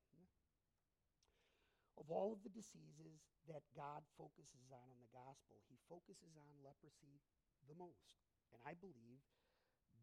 [2.02, 6.50] Of all of the diseases that God focuses on in the gospel, he focuses on
[6.64, 7.22] leprosy
[7.68, 8.18] the most.
[8.52, 9.22] And I believe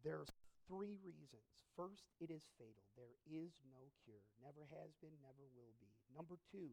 [0.04, 0.30] there's
[0.68, 1.66] three reasons.
[1.74, 2.86] First, it is fatal.
[2.94, 4.22] There is no cure.
[4.38, 5.90] Never has been, never will be.
[6.14, 6.72] Number two,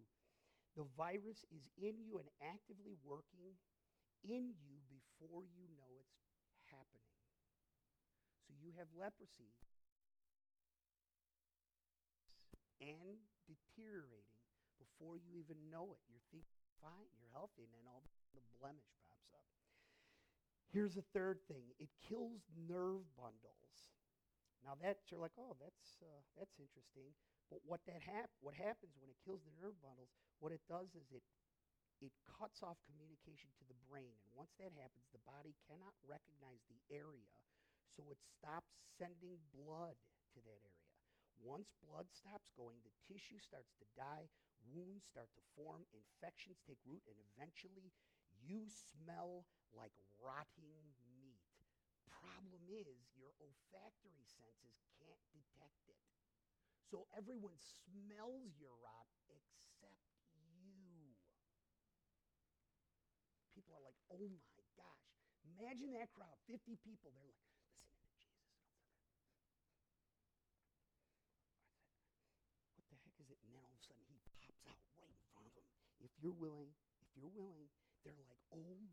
[0.78, 3.58] the virus is in you and actively working
[4.22, 6.06] in you before you know
[6.46, 7.10] it's happening.
[8.46, 9.58] So you have leprosy
[12.78, 13.18] and
[13.50, 14.38] deteriorating
[14.78, 16.02] before you even know it.
[16.06, 19.57] You're thinking fine, you're healthy, and then all of a sudden the blemish pops up.
[20.70, 23.90] Here's a third thing it kills nerve bundles.
[24.66, 27.14] Now that you're like, oh, that's uh, that's interesting.
[27.50, 30.12] But what that hap- what happens when it kills the nerve bundles,
[30.44, 31.24] what it does is it
[32.02, 34.14] it cuts off communication to the brain.
[34.22, 37.32] And once that happens, the body cannot recognize the area,
[37.96, 39.98] so it stops sending blood
[40.36, 40.92] to that area.
[41.42, 44.28] Once blood stops going, the tissue starts to die,
[44.74, 47.94] wounds start to form, infections take root, and eventually
[48.48, 49.44] you smell
[49.76, 51.44] like rotting meat.
[52.08, 56.00] Problem is, your olfactory senses can't detect it.
[56.88, 60.00] so everyone smells your rot except
[60.32, 61.12] you.
[63.52, 65.12] People are like, oh my gosh.
[65.60, 67.12] Imagine that crowd, 50 people.
[67.12, 68.48] They're like, listening to Jesus.
[72.78, 73.40] What the heck is it?
[73.44, 75.68] And then all of a sudden he pops out right in front of them.
[76.00, 76.72] If you're willing,
[77.04, 77.67] if you're willing,
[78.54, 78.88] oh my.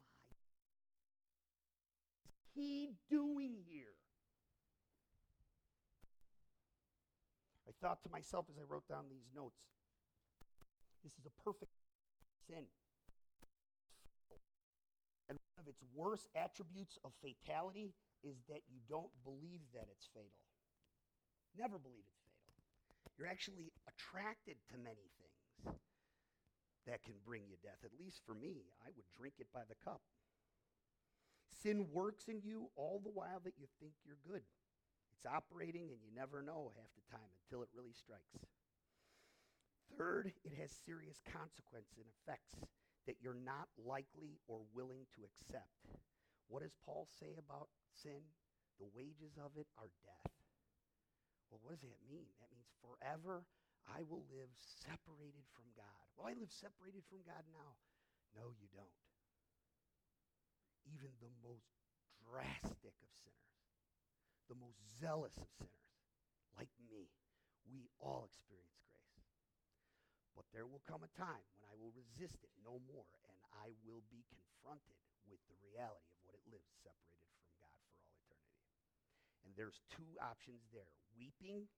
[2.54, 3.94] He doing here?
[7.66, 9.58] I thought to myself as I wrote down these notes
[11.02, 11.72] this is a perfect
[12.48, 12.64] sin.
[15.28, 17.92] And one of its worst attributes of fatality
[18.24, 20.40] is that you don't believe that it's fatal.
[21.60, 22.64] Never believe it's fatal.
[23.20, 25.76] You're actually attracted to many things
[26.87, 27.81] that can bring you death.
[27.85, 30.01] At least for me, I would drink it by the cup.
[31.62, 34.44] Sin works in you all the while that you think you're good.
[35.16, 38.44] It's operating and you never know half the time until it really strikes.
[39.97, 42.66] Third, it has serious consequences and effects
[43.07, 45.88] that you're not likely or willing to accept.
[46.49, 48.20] What does Paul say about sin?
[48.81, 50.33] The wages of it are death.
[51.49, 52.27] Well, what does that mean?
[52.42, 53.47] That means forever
[53.90, 54.51] I will live
[54.85, 56.05] separated from God.
[56.16, 57.77] Well, I live separated from God now.
[58.35, 58.99] No, you don't.
[60.88, 61.68] Even the most
[62.20, 63.61] drastic of sinners,
[64.49, 65.92] the most zealous of sinners,
[66.57, 67.09] like me,
[67.64, 69.20] we all experience grace.
[70.37, 73.73] But there will come a time when I will resist it no more, and I
[73.87, 74.99] will be confronted
[75.31, 78.68] with the reality of what it lives separated from God for all eternity.
[79.47, 81.70] And there's two options there weeping,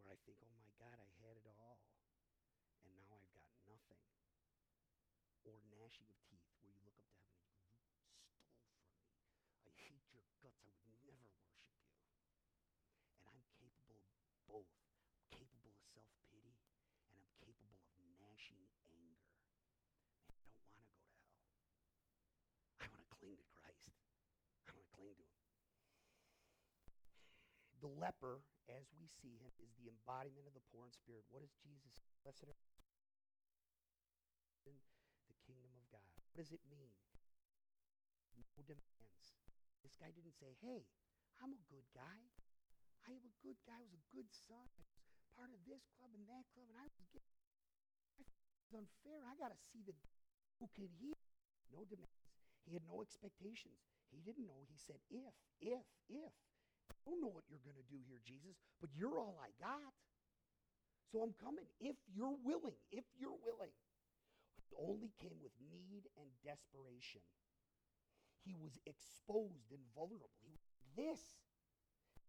[0.00, 1.84] where I think, oh my God, I had it all,
[2.84, 4.00] and now I've got nothing.
[5.44, 8.88] Or gnashing of teeth, where you look up to heaven and you, stole from me.
[9.68, 10.64] I hate your guts.
[10.64, 11.84] I would never worship you.
[13.20, 14.72] And I'm capable of both.
[15.12, 16.56] I'm capable of self pity,
[17.04, 19.20] and I'm capable of gnashing anger.
[20.76, 21.76] Man, I don't want to go to hell.
[22.80, 23.92] I want to cling to Christ.
[24.64, 25.40] I want to cling to him.
[27.80, 31.24] The leper, as we see him, is the embodiment of the poor in spirit.
[31.32, 32.04] What is Jesus?
[32.20, 32.52] Blessed
[34.68, 34.76] in
[35.26, 36.12] the kingdom of God.
[36.20, 36.92] What does it mean?
[38.36, 39.40] No demands.
[39.80, 40.84] This guy didn't say, hey,
[41.40, 42.20] I'm a good guy.
[43.08, 43.80] I am a good guy.
[43.80, 44.60] I was a good son.
[44.76, 44.92] I was
[45.32, 47.32] part of this club and that club, and I was getting.
[48.20, 48.28] I
[48.68, 49.24] was unfair.
[49.24, 49.96] I got to see the
[50.60, 51.16] who can heal.
[51.72, 52.12] No demands.
[52.68, 53.80] He had no expectations.
[54.12, 54.68] He didn't know.
[54.68, 55.32] He said, if,
[55.64, 56.36] if, if.
[57.06, 59.94] I don't know what you're going to do here, Jesus, but you're all I got.
[61.12, 61.66] So I'm coming.
[61.80, 63.74] If you're willing, if you're willing.
[64.78, 67.20] Only came with need and desperation.
[68.44, 70.30] He was exposed and vulnerable.
[70.40, 71.20] He was like this.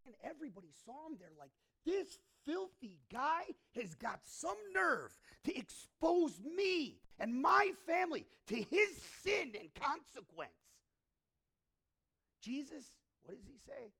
[0.06, 1.52] And everybody saw him there like,
[1.86, 3.44] this filthy guy
[3.76, 5.12] has got some nerve
[5.46, 8.90] to expose me and my family to his
[9.24, 10.52] sin and consequence.
[12.42, 12.84] Jesus,
[13.24, 13.94] what does he say?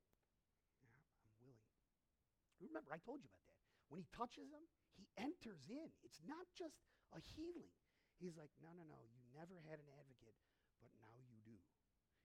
[2.62, 3.62] Remember, I told you about that.
[3.90, 4.64] When he touches them,
[4.96, 5.90] he enters in.
[6.06, 6.78] It's not just
[7.12, 7.74] a healing.
[8.22, 10.38] He's like, no, no, no, you never had an advocate,
[10.78, 11.58] but now you do.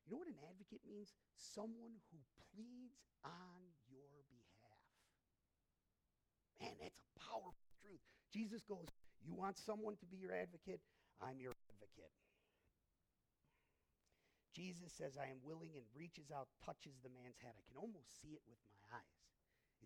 [0.04, 1.16] You know what an advocate means?
[1.34, 2.20] Someone who
[2.52, 4.86] pleads on your behalf.
[6.60, 8.04] Man, that's a powerful truth.
[8.28, 8.86] Jesus goes,
[9.24, 10.84] You want someone to be your advocate?
[11.18, 12.12] I'm your advocate.
[14.56, 17.52] Jesus says, I am willing and reaches out, touches the man's head.
[17.52, 19.15] I can almost see it with my eyes.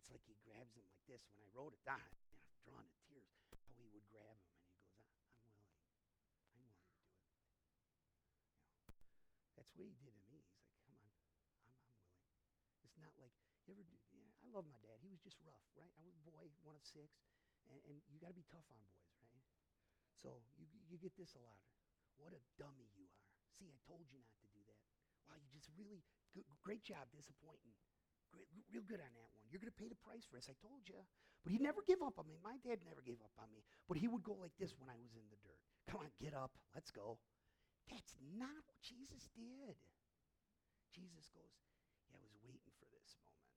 [0.00, 1.20] It's like he grabs him like this.
[1.28, 3.28] When I wrote it down, I was drawn to tears.
[3.68, 5.76] How he would grab him and he goes, I'm willing.
[5.76, 6.64] I'm willing to do it.
[6.64, 6.80] You know,
[9.60, 10.40] that's what he did to me.
[10.40, 11.20] He's like, come on, I'm,
[11.52, 11.92] I'm willing.
[12.80, 13.36] It's not like,
[13.68, 15.04] you ever do, yeah, I love my dad.
[15.04, 15.92] He was just rough, right?
[15.94, 17.20] I was a boy, one of six,
[17.68, 19.44] and, and you got to be tough on boys, right?
[20.16, 21.60] So you, you get this a lot.
[22.16, 23.28] What a dummy you are.
[23.52, 24.80] See, I told you not to do that.
[25.28, 26.00] Wow, you just really,
[26.32, 27.76] good, great job disappointing.
[28.70, 29.42] Real good on that one.
[29.50, 30.46] You're going to pay the price for this.
[30.46, 31.02] I told you.
[31.42, 32.38] But he never gave up on me.
[32.38, 33.66] My dad never gave up on me.
[33.90, 35.58] But he would go like this when I was in the dirt.
[35.90, 36.54] Come on, get up.
[36.70, 37.18] Let's go.
[37.90, 39.74] That's not what Jesus did.
[40.94, 41.50] Jesus goes,
[42.06, 43.50] Yeah, I was waiting for this moment.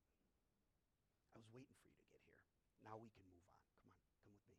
[1.34, 2.42] I was waiting for you to get here.
[2.82, 3.62] Now we can move on.
[3.86, 4.58] Come on, come with me.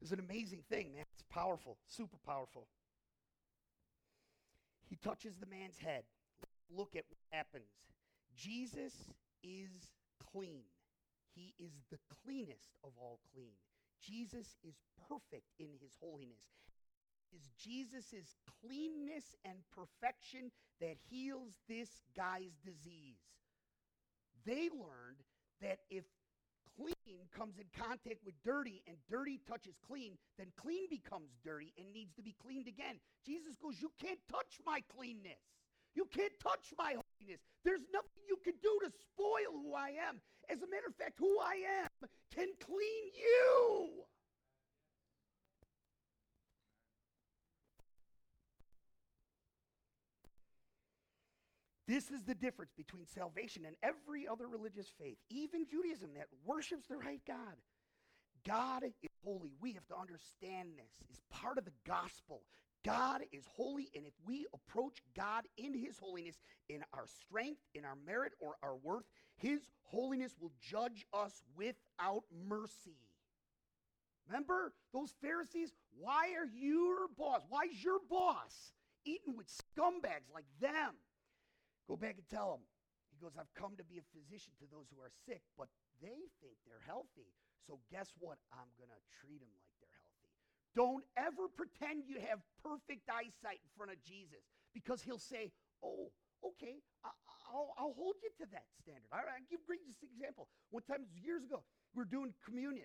[0.00, 1.04] It's an amazing thing, man.
[1.12, 2.68] It's powerful, super powerful.
[4.88, 6.04] He touches the man's head.
[6.70, 7.68] Look at what happens.
[8.36, 8.92] Jesus
[9.42, 9.70] is
[10.32, 10.64] clean.
[11.34, 13.56] He is the cleanest of all clean.
[14.00, 14.74] Jesus is
[15.08, 16.44] perfect in his holiness.
[17.32, 23.18] It is Jesus' cleanness and perfection that heals this guy's disease.
[24.44, 25.24] They learned
[25.60, 26.04] that if
[26.76, 31.92] clean comes in contact with dirty and dirty touches clean, then clean becomes dirty and
[31.92, 32.96] needs to be cleaned again.
[33.24, 35.42] Jesus goes, You can't touch my cleanness.
[35.94, 36.96] You can't touch my
[37.26, 37.40] holiness.
[37.64, 40.20] There's nothing you can do to spoil who I am.
[40.48, 43.88] As a matter of fact, who I am can clean you.
[51.88, 56.88] This is the difference between salvation and every other religious faith, even Judaism that worships
[56.88, 57.56] the right God.
[58.44, 58.92] God is
[59.24, 59.52] holy.
[59.60, 60.90] We have to understand this.
[61.08, 62.42] It's part of the gospel.
[62.84, 66.36] God is holy, and if we approach God in his holiness,
[66.68, 69.04] in our strength, in our merit, or our worth,
[69.36, 72.98] his holiness will judge us without mercy.
[74.28, 75.72] Remember those Pharisees?
[75.98, 77.42] Why are your boss?
[77.48, 78.72] Why is your boss
[79.04, 80.94] eating with scumbags like them?
[81.88, 82.66] Go back and tell him.
[83.10, 85.68] He goes, I've come to be a physician to those who are sick, but
[86.02, 87.32] they think they're healthy.
[87.66, 88.38] So guess what?
[88.52, 89.65] I'm going to treat them like.
[90.76, 94.44] Don't ever pretend you have perfect eyesight in front of Jesus
[94.76, 95.48] because he'll say,
[95.80, 96.12] Oh,
[96.44, 96.84] okay,
[97.48, 99.08] I'll, I'll hold you to that standard.
[99.08, 100.52] All right, I'll give a great example.
[100.68, 101.64] One time, years ago,
[101.96, 102.84] we were doing communion.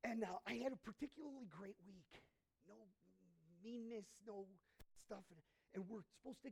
[0.00, 2.08] And uh, I had a particularly great week.
[2.64, 2.88] No
[3.60, 4.48] meanness, no
[5.04, 5.28] stuff.
[5.28, 5.40] And,
[5.76, 6.50] and we're supposed to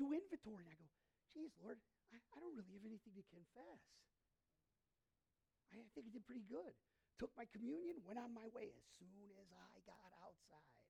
[0.00, 0.64] do inventory.
[0.64, 0.88] And I go,
[1.36, 1.76] geez, Lord,
[2.08, 3.84] I, I don't really have anything to confess.
[5.68, 6.72] I, I think I did pretty good.
[7.20, 10.88] Took my communion, went on my way as soon as I got outside.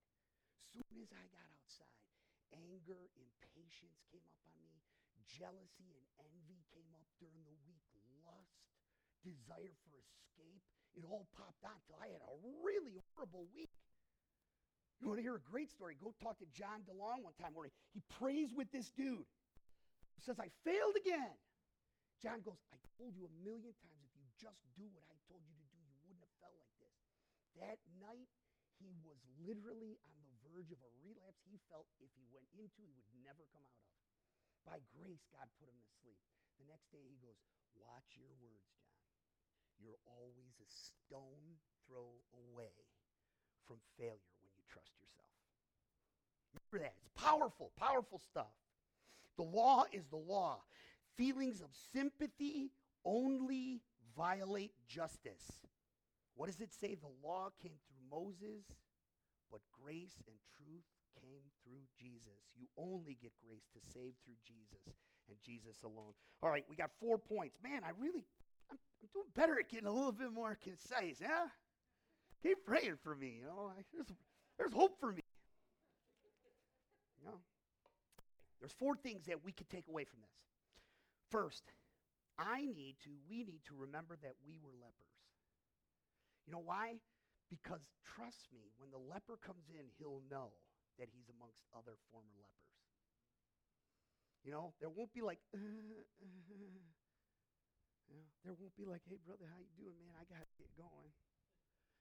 [0.70, 2.06] Soon as I got outside,
[2.54, 4.78] anger, impatience came up on me.
[5.26, 7.82] Jealousy and envy came up during the week.
[8.22, 8.62] Lust,
[9.26, 10.62] desire for escape.
[10.94, 13.74] It all popped on until I had a really horrible week.
[15.02, 15.98] You want to hear a great story?
[15.98, 19.26] Go talk to John DeLong one time where he, he prays with this dude.
[20.14, 21.34] He says, I failed again.
[22.20, 25.40] John goes, I told you a million times if you just do what I told
[25.48, 26.92] you to do, you wouldn't have felt like this.
[27.60, 28.32] That night,
[28.80, 32.80] he was literally on the verge of a relapse he felt if he went into,
[32.80, 33.96] he would never come out of.
[34.64, 36.20] By grace, God put him to sleep.
[36.56, 37.36] The next day, he goes,
[37.76, 38.96] Watch your words, John.
[39.80, 42.76] You're always a stone throw away
[43.68, 45.28] from failure when you trust yourself.
[46.52, 46.96] Remember that.
[47.00, 48.52] It's powerful, powerful stuff.
[49.36, 50.60] The law is the law.
[51.16, 52.72] Feelings of sympathy
[53.04, 53.80] only
[54.16, 55.60] violate justice.
[56.34, 56.94] What does it say?
[56.94, 58.64] The law came through Moses,
[59.50, 60.86] but grace and truth
[61.20, 62.40] came through Jesus.
[62.56, 64.94] You only get grace to save through Jesus
[65.28, 66.14] and Jesus alone.
[66.42, 67.58] All right, we got four points.
[67.62, 68.24] Man, I really,
[68.70, 71.46] I'm, I'm doing better at getting a little bit more concise, yeah?
[72.42, 73.72] Keep praying for me, you know.
[73.76, 74.06] I, there's
[74.58, 75.22] there's hope for me.
[77.18, 77.38] You know?
[78.60, 80.36] There's four things that we could take away from this.
[81.30, 81.64] First,
[82.38, 85.19] I need to, we need to remember that we were lepers.
[86.50, 86.98] You know why?
[87.46, 90.50] Because trust me, when the leper comes in, he'll know
[90.98, 92.74] that he's amongst other former lepers.
[94.42, 96.26] You know, there won't be like, uh, uh,
[98.10, 100.10] you know, there won't be like, hey brother, how you doing, man?
[100.18, 101.14] I gotta get going.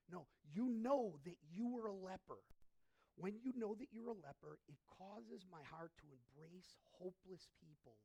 [0.10, 2.41] No, you know that you were a leper.
[3.22, 8.02] When you know that you're a leper, it causes my heart to embrace hopeless people.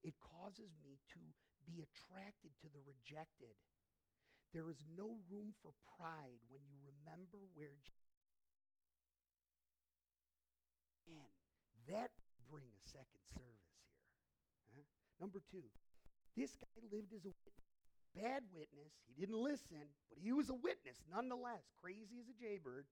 [0.00, 1.20] It causes me to
[1.68, 3.60] be attracted to the rejected.
[4.56, 7.76] There is no room for pride when you remember where
[11.04, 12.16] and that
[12.48, 14.00] bring a second service here.
[14.72, 14.88] Huh?
[15.20, 15.68] Number two,
[16.32, 17.68] this guy lived as a witness
[18.16, 18.96] bad witness.
[19.04, 22.88] He didn't listen, but he was a witness nonetheless, crazy as a jaybird.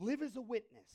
[0.00, 0.88] Live as a witness.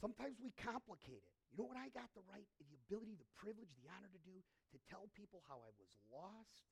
[0.00, 1.32] Sometimes we complicate it.
[1.52, 4.40] You know what I got the right, the ability, the privilege, the honor to do?
[4.72, 6.64] To tell people how I was lost,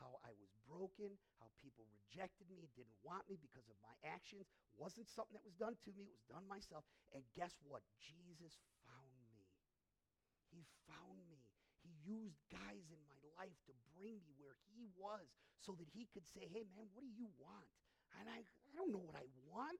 [0.00, 4.48] how I was broken, how people rejected me, didn't want me because of my actions.
[4.76, 6.84] Wasn't something that was done to me, it was done myself.
[7.12, 7.84] And guess what?
[7.96, 9.40] Jesus found me.
[10.52, 11.40] He found me.
[11.80, 15.26] He used guys in my life to bring me where he was
[15.62, 17.68] so that he could say, hey, man, what do you want?
[18.20, 19.78] And I, I don't know what I want.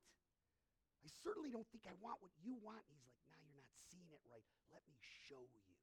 [1.03, 2.83] I certainly don't think I want what you want.
[2.87, 4.45] And he's like, now nah, you're not seeing it right.
[4.75, 4.97] Let me
[5.29, 5.76] show you.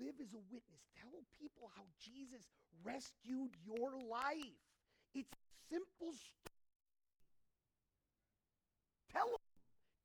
[0.00, 0.82] Live as a witness.
[1.00, 2.44] Tell people how Jesus
[2.84, 4.60] rescued your life.
[5.14, 5.32] It's
[5.70, 6.60] simple story.
[9.12, 9.44] Tell them.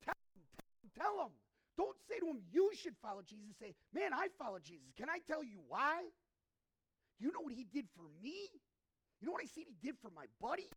[0.04, 0.44] Tell them.
[0.56, 0.90] Tell them.
[0.96, 1.32] Tell them.
[1.76, 3.56] Don't say to him, you should follow Jesus.
[3.60, 4.92] Say, man, I follow Jesus.
[4.96, 6.04] Can I tell you why?
[7.18, 8.48] You know what he did for me?
[9.20, 10.68] You know what I see he did for my buddy?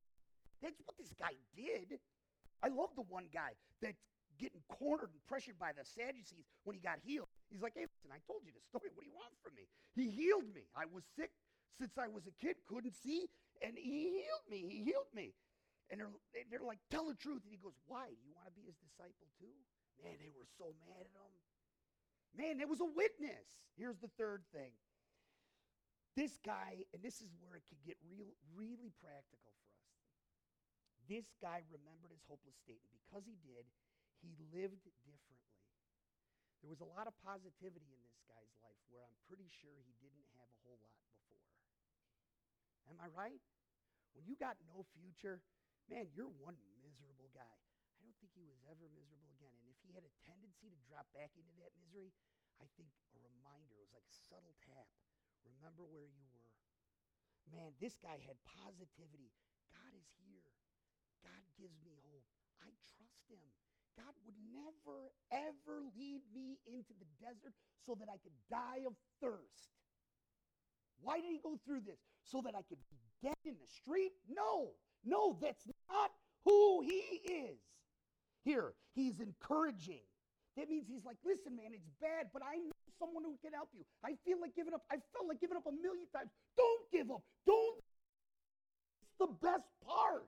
[0.61, 1.99] That's what this guy did.
[2.63, 3.99] I love the one guy that's
[4.39, 7.27] getting cornered and pressured by the Sadducees when he got healed.
[7.49, 8.89] He's like, hey, listen, I told you the story.
[8.93, 9.69] What do you want from me?
[9.93, 10.67] He healed me.
[10.75, 11.31] I was sick
[11.77, 13.29] since I was a kid, couldn't see,
[13.61, 14.65] and he healed me.
[14.65, 15.35] He healed me.
[15.93, 16.15] And they're,
[16.49, 17.45] they're like, tell the truth.
[17.45, 18.09] And he goes, why?
[18.09, 19.53] Do you want to be his disciple too?
[20.01, 21.45] Man, they were so mad at him.
[22.35, 23.47] Man, there was a witness.
[23.77, 24.75] Here's the third thing.
[26.17, 29.95] This guy, and this is where it could get real, really practical for us.
[31.07, 33.67] This guy remembered his hopeless state, and because he did,
[34.23, 35.54] he lived differently.
[36.65, 39.93] There was a lot of positivity in this guy's life where I'm pretty sure he
[40.01, 41.45] didn't have a whole lot before.
[42.89, 43.37] Am I right?
[44.17, 45.45] When you got no future,
[45.85, 47.61] man, you're one miserable guy.
[47.93, 49.53] I don't think he was ever miserable again.
[49.61, 52.09] And if he had a tendency to drop back into that misery,
[52.57, 54.89] I think a reminder, it was like a subtle tap.
[55.45, 56.49] Remember where you were.
[57.45, 59.29] Man, this guy had positivity.
[59.69, 60.49] God is here.
[61.21, 62.25] God gives me hope.
[62.57, 63.53] I trust him.
[63.97, 67.53] God would never, ever lead me into the desert
[67.85, 69.71] so that I could die of thirst.
[71.01, 71.99] Why did he go through this?
[72.23, 74.11] So that I could be dead in the street?
[74.27, 74.71] No,
[75.03, 76.11] no, that's not
[76.43, 77.59] who he is.
[78.43, 80.05] Here, he's encouraging.
[80.57, 83.69] That means he's like, listen, man, it's bad, but I know someone who can help
[83.75, 83.83] you.
[84.03, 84.81] I feel like giving up.
[84.89, 86.29] I felt like giving up a million times.
[86.55, 87.21] Don't give up.
[87.45, 87.81] Don't.
[89.03, 90.27] It's the best part.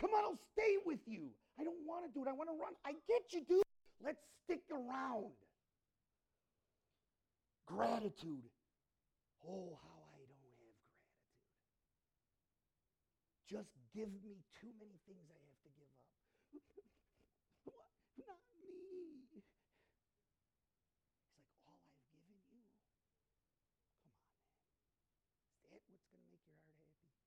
[0.00, 1.30] Come on, I'll stay with you.
[1.58, 2.30] I don't want to do it.
[2.30, 2.72] I want to run.
[2.86, 3.66] I get you, dude.
[3.98, 5.34] Let's stick around.
[7.66, 8.46] Gratitude.
[9.42, 10.94] Oh, how I don't have gratitude.
[13.50, 16.06] Just give me too many things I have to give up.
[18.22, 19.26] Not me.
[19.34, 19.42] He's
[21.34, 22.62] like, all I've given you.
[23.98, 24.46] Come on, man.
[25.66, 27.18] Is that what's going to make your heart happy?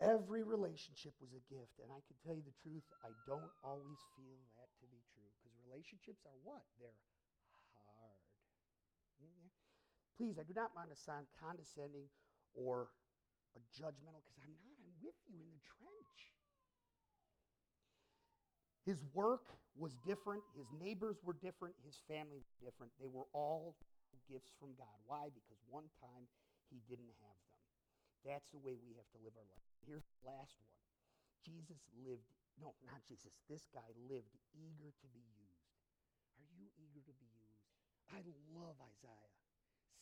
[0.00, 1.80] Every relationship was a gift.
[1.80, 5.28] And I can tell you the truth, I don't always feel that to be true.
[5.40, 6.64] Because relationships are what?
[6.76, 7.00] They're
[7.96, 8.20] hard.
[9.24, 9.48] Mm-hmm.
[10.20, 12.08] Please, I do not want to sound condescending
[12.52, 12.92] or
[13.72, 14.68] judgmental because I'm not.
[14.84, 16.20] I'm with you in the trench.
[18.84, 20.44] His work was different.
[20.54, 21.74] His neighbors were different.
[21.84, 22.92] His family was different.
[23.00, 23.76] They were all
[24.30, 24.96] gifts from God.
[25.08, 25.28] Why?
[25.32, 26.24] Because one time
[26.70, 27.62] he didn't have them.
[28.24, 29.75] That's the way we have to live our life.
[29.86, 30.74] Here's the last one.
[31.46, 32.26] Jesus lived,
[32.58, 33.30] no, not Jesus.
[33.46, 35.70] This guy lived eager to be used.
[36.42, 37.62] Are you eager to be used?
[38.10, 38.18] I
[38.50, 39.32] love Isaiah.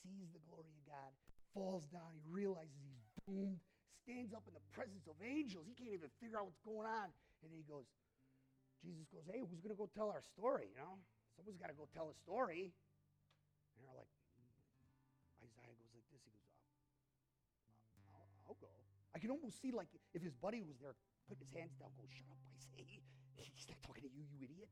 [0.01, 1.13] Sees the glory of God,
[1.53, 3.61] falls down, he realizes he's doomed,
[4.05, 5.65] stands up in the presence of angels.
[5.69, 7.09] He can't even figure out what's going on.
[7.45, 7.89] And he goes,
[8.85, 10.69] Jesus goes, Hey, who's going to go tell our story?
[10.73, 11.01] You know,
[11.37, 12.73] someone's got to go tell a story.
[13.77, 14.13] And they're like,
[19.15, 20.95] I can almost see like if his buddy was there,
[21.29, 22.85] putting his hands down, go, shut up, I say.
[23.37, 24.69] He's not talking to you, you idiot.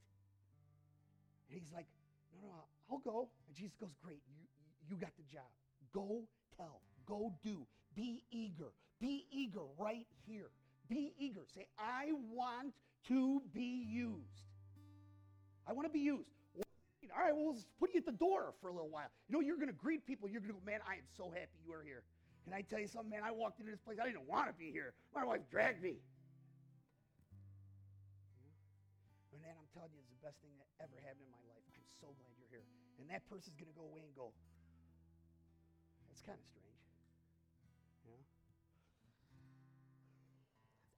[1.49, 1.87] And he's like,
[2.35, 3.29] no, no, I'll go.
[3.47, 4.43] And Jesus goes, great, you,
[4.89, 5.47] you got the job.
[5.93, 6.25] Go
[6.57, 7.67] tell, go do.
[7.95, 8.73] Be eager.
[9.01, 10.51] Be eager right here.
[10.89, 11.43] Be eager.
[11.55, 12.75] Say, I want
[13.09, 14.49] to be used.
[15.67, 16.29] I want to be used.
[17.15, 19.11] All right, well, let's put you at the door for a little while.
[19.29, 20.29] You know, you're going to greet people.
[20.29, 22.03] You're going to go, man, I am so happy you are here.
[22.45, 23.23] Can I tell you something, man?
[23.23, 24.03] I walked into this place.
[24.03, 24.95] I didn't want to be here.
[25.15, 26.03] My wife dragged me.
[29.31, 31.63] And then I'm telling you, it's the best thing that ever happened in my life.
[31.71, 32.67] I'm so glad you're here.
[32.99, 34.35] And that person's going to go away and go,
[36.11, 36.83] it's kind of strange.
[38.07, 38.23] You know?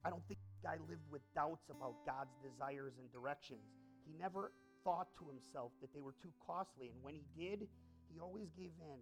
[0.01, 3.69] I don't think the guy lived with doubts about God's desires and directions.
[4.05, 4.49] He never
[4.85, 6.93] thought to himself that they were too costly.
[6.93, 7.69] And when he did,
[8.09, 9.01] he always gave in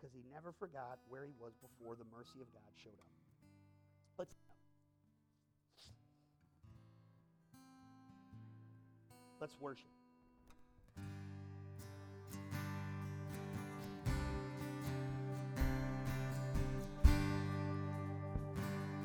[0.00, 3.06] because he never forgot where he was before the mercy of God showed up.
[4.18, 4.32] Let's
[9.40, 9.86] Let's worship.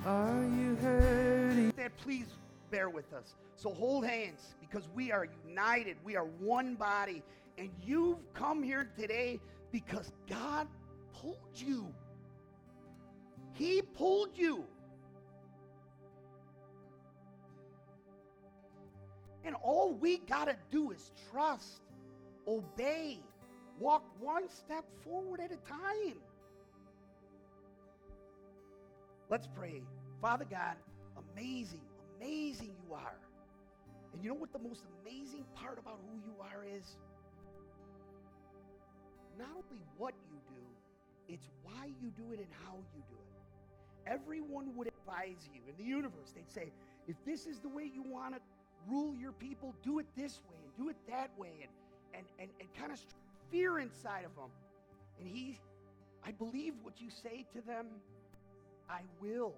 [0.06, 1.74] Are you hurting?
[1.78, 2.28] That please
[2.70, 3.34] bear with us.
[3.56, 5.98] So hold hands because we are united.
[6.04, 7.24] We are one body.
[7.58, 9.39] And you've come here today
[9.72, 10.68] because God
[11.22, 11.93] pulled you.
[13.53, 14.66] He pulled you.
[19.43, 21.82] And all we got to do is trust,
[22.47, 23.20] obey,
[23.80, 26.18] walk one step forward at a time.
[29.30, 29.82] Let's pray.
[30.22, 30.76] Father God,
[31.34, 31.82] amazing,
[32.20, 33.20] amazing you are.
[34.13, 36.97] And you know what the most amazing part about who you are is?
[39.38, 40.64] Not only what you do,
[41.28, 44.12] it's why you do it and how you do it.
[44.12, 46.34] Everyone would advise you in the universe.
[46.36, 46.72] They'd say,
[47.08, 48.42] if this is the way you want to
[48.88, 51.52] rule your people, do it this way and do it that way.
[51.62, 51.72] And
[52.18, 53.00] and, and, and kind of
[53.52, 54.50] fear inside of them.
[55.20, 55.60] And he,
[56.26, 57.88] I believe what you say to them,
[58.90, 59.54] I will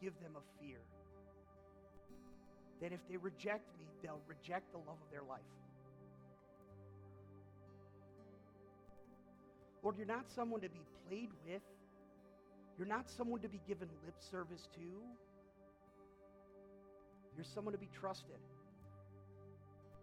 [0.00, 0.78] give them a fear.
[2.82, 5.40] That if they reject me, they'll reject the love of their life.
[9.86, 11.62] Lord, you're not someone to be played with.
[12.76, 14.80] You're not someone to be given lip service to.
[17.36, 18.42] You're someone to be trusted.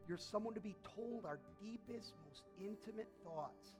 [0.08, 3.74] You're someone to be told our deepest, most intimate thoughts.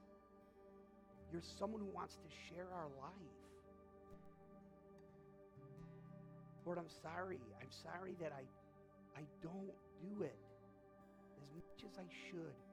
[1.32, 3.40] You're someone who wants to share our life.
[6.66, 7.40] Lord, I'm sorry.
[7.62, 8.44] I'm sorry that I,
[9.18, 10.36] I don't do it
[11.40, 12.63] as much as I should.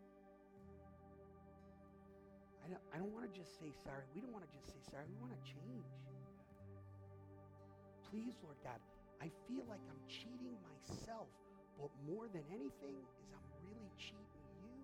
[2.64, 4.06] I don't, I don't want to just say sorry.
[4.14, 5.06] We don't want to just say sorry.
[5.10, 5.90] We want to change.
[8.10, 8.78] Please, Lord God,
[9.24, 11.32] I feel like I'm cheating myself,
[11.80, 14.84] but more than anything is I'm really cheating you.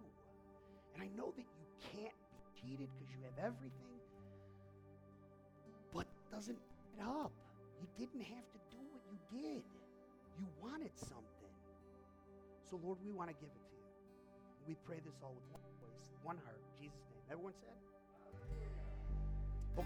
[0.96, 4.00] And I know that you can't be cheated because you have everything,
[5.94, 6.58] but doesn't
[6.98, 7.34] add up.
[7.82, 9.64] You didn't have to do what you did.
[10.40, 11.54] You wanted something.
[12.70, 13.88] So, Lord, we want to give it to you.
[14.68, 16.67] We pray this all with one voice, one heart.
[17.30, 17.74] Everyone said?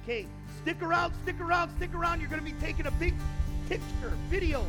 [0.03, 0.27] Okay,
[0.61, 2.21] stick around, stick around, stick around.
[2.21, 3.13] You're going to be taking a big
[3.67, 4.65] picture, video.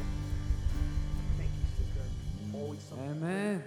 [1.37, 2.01] Thank you, sister.
[2.55, 3.11] Always something.
[3.11, 3.63] Amen.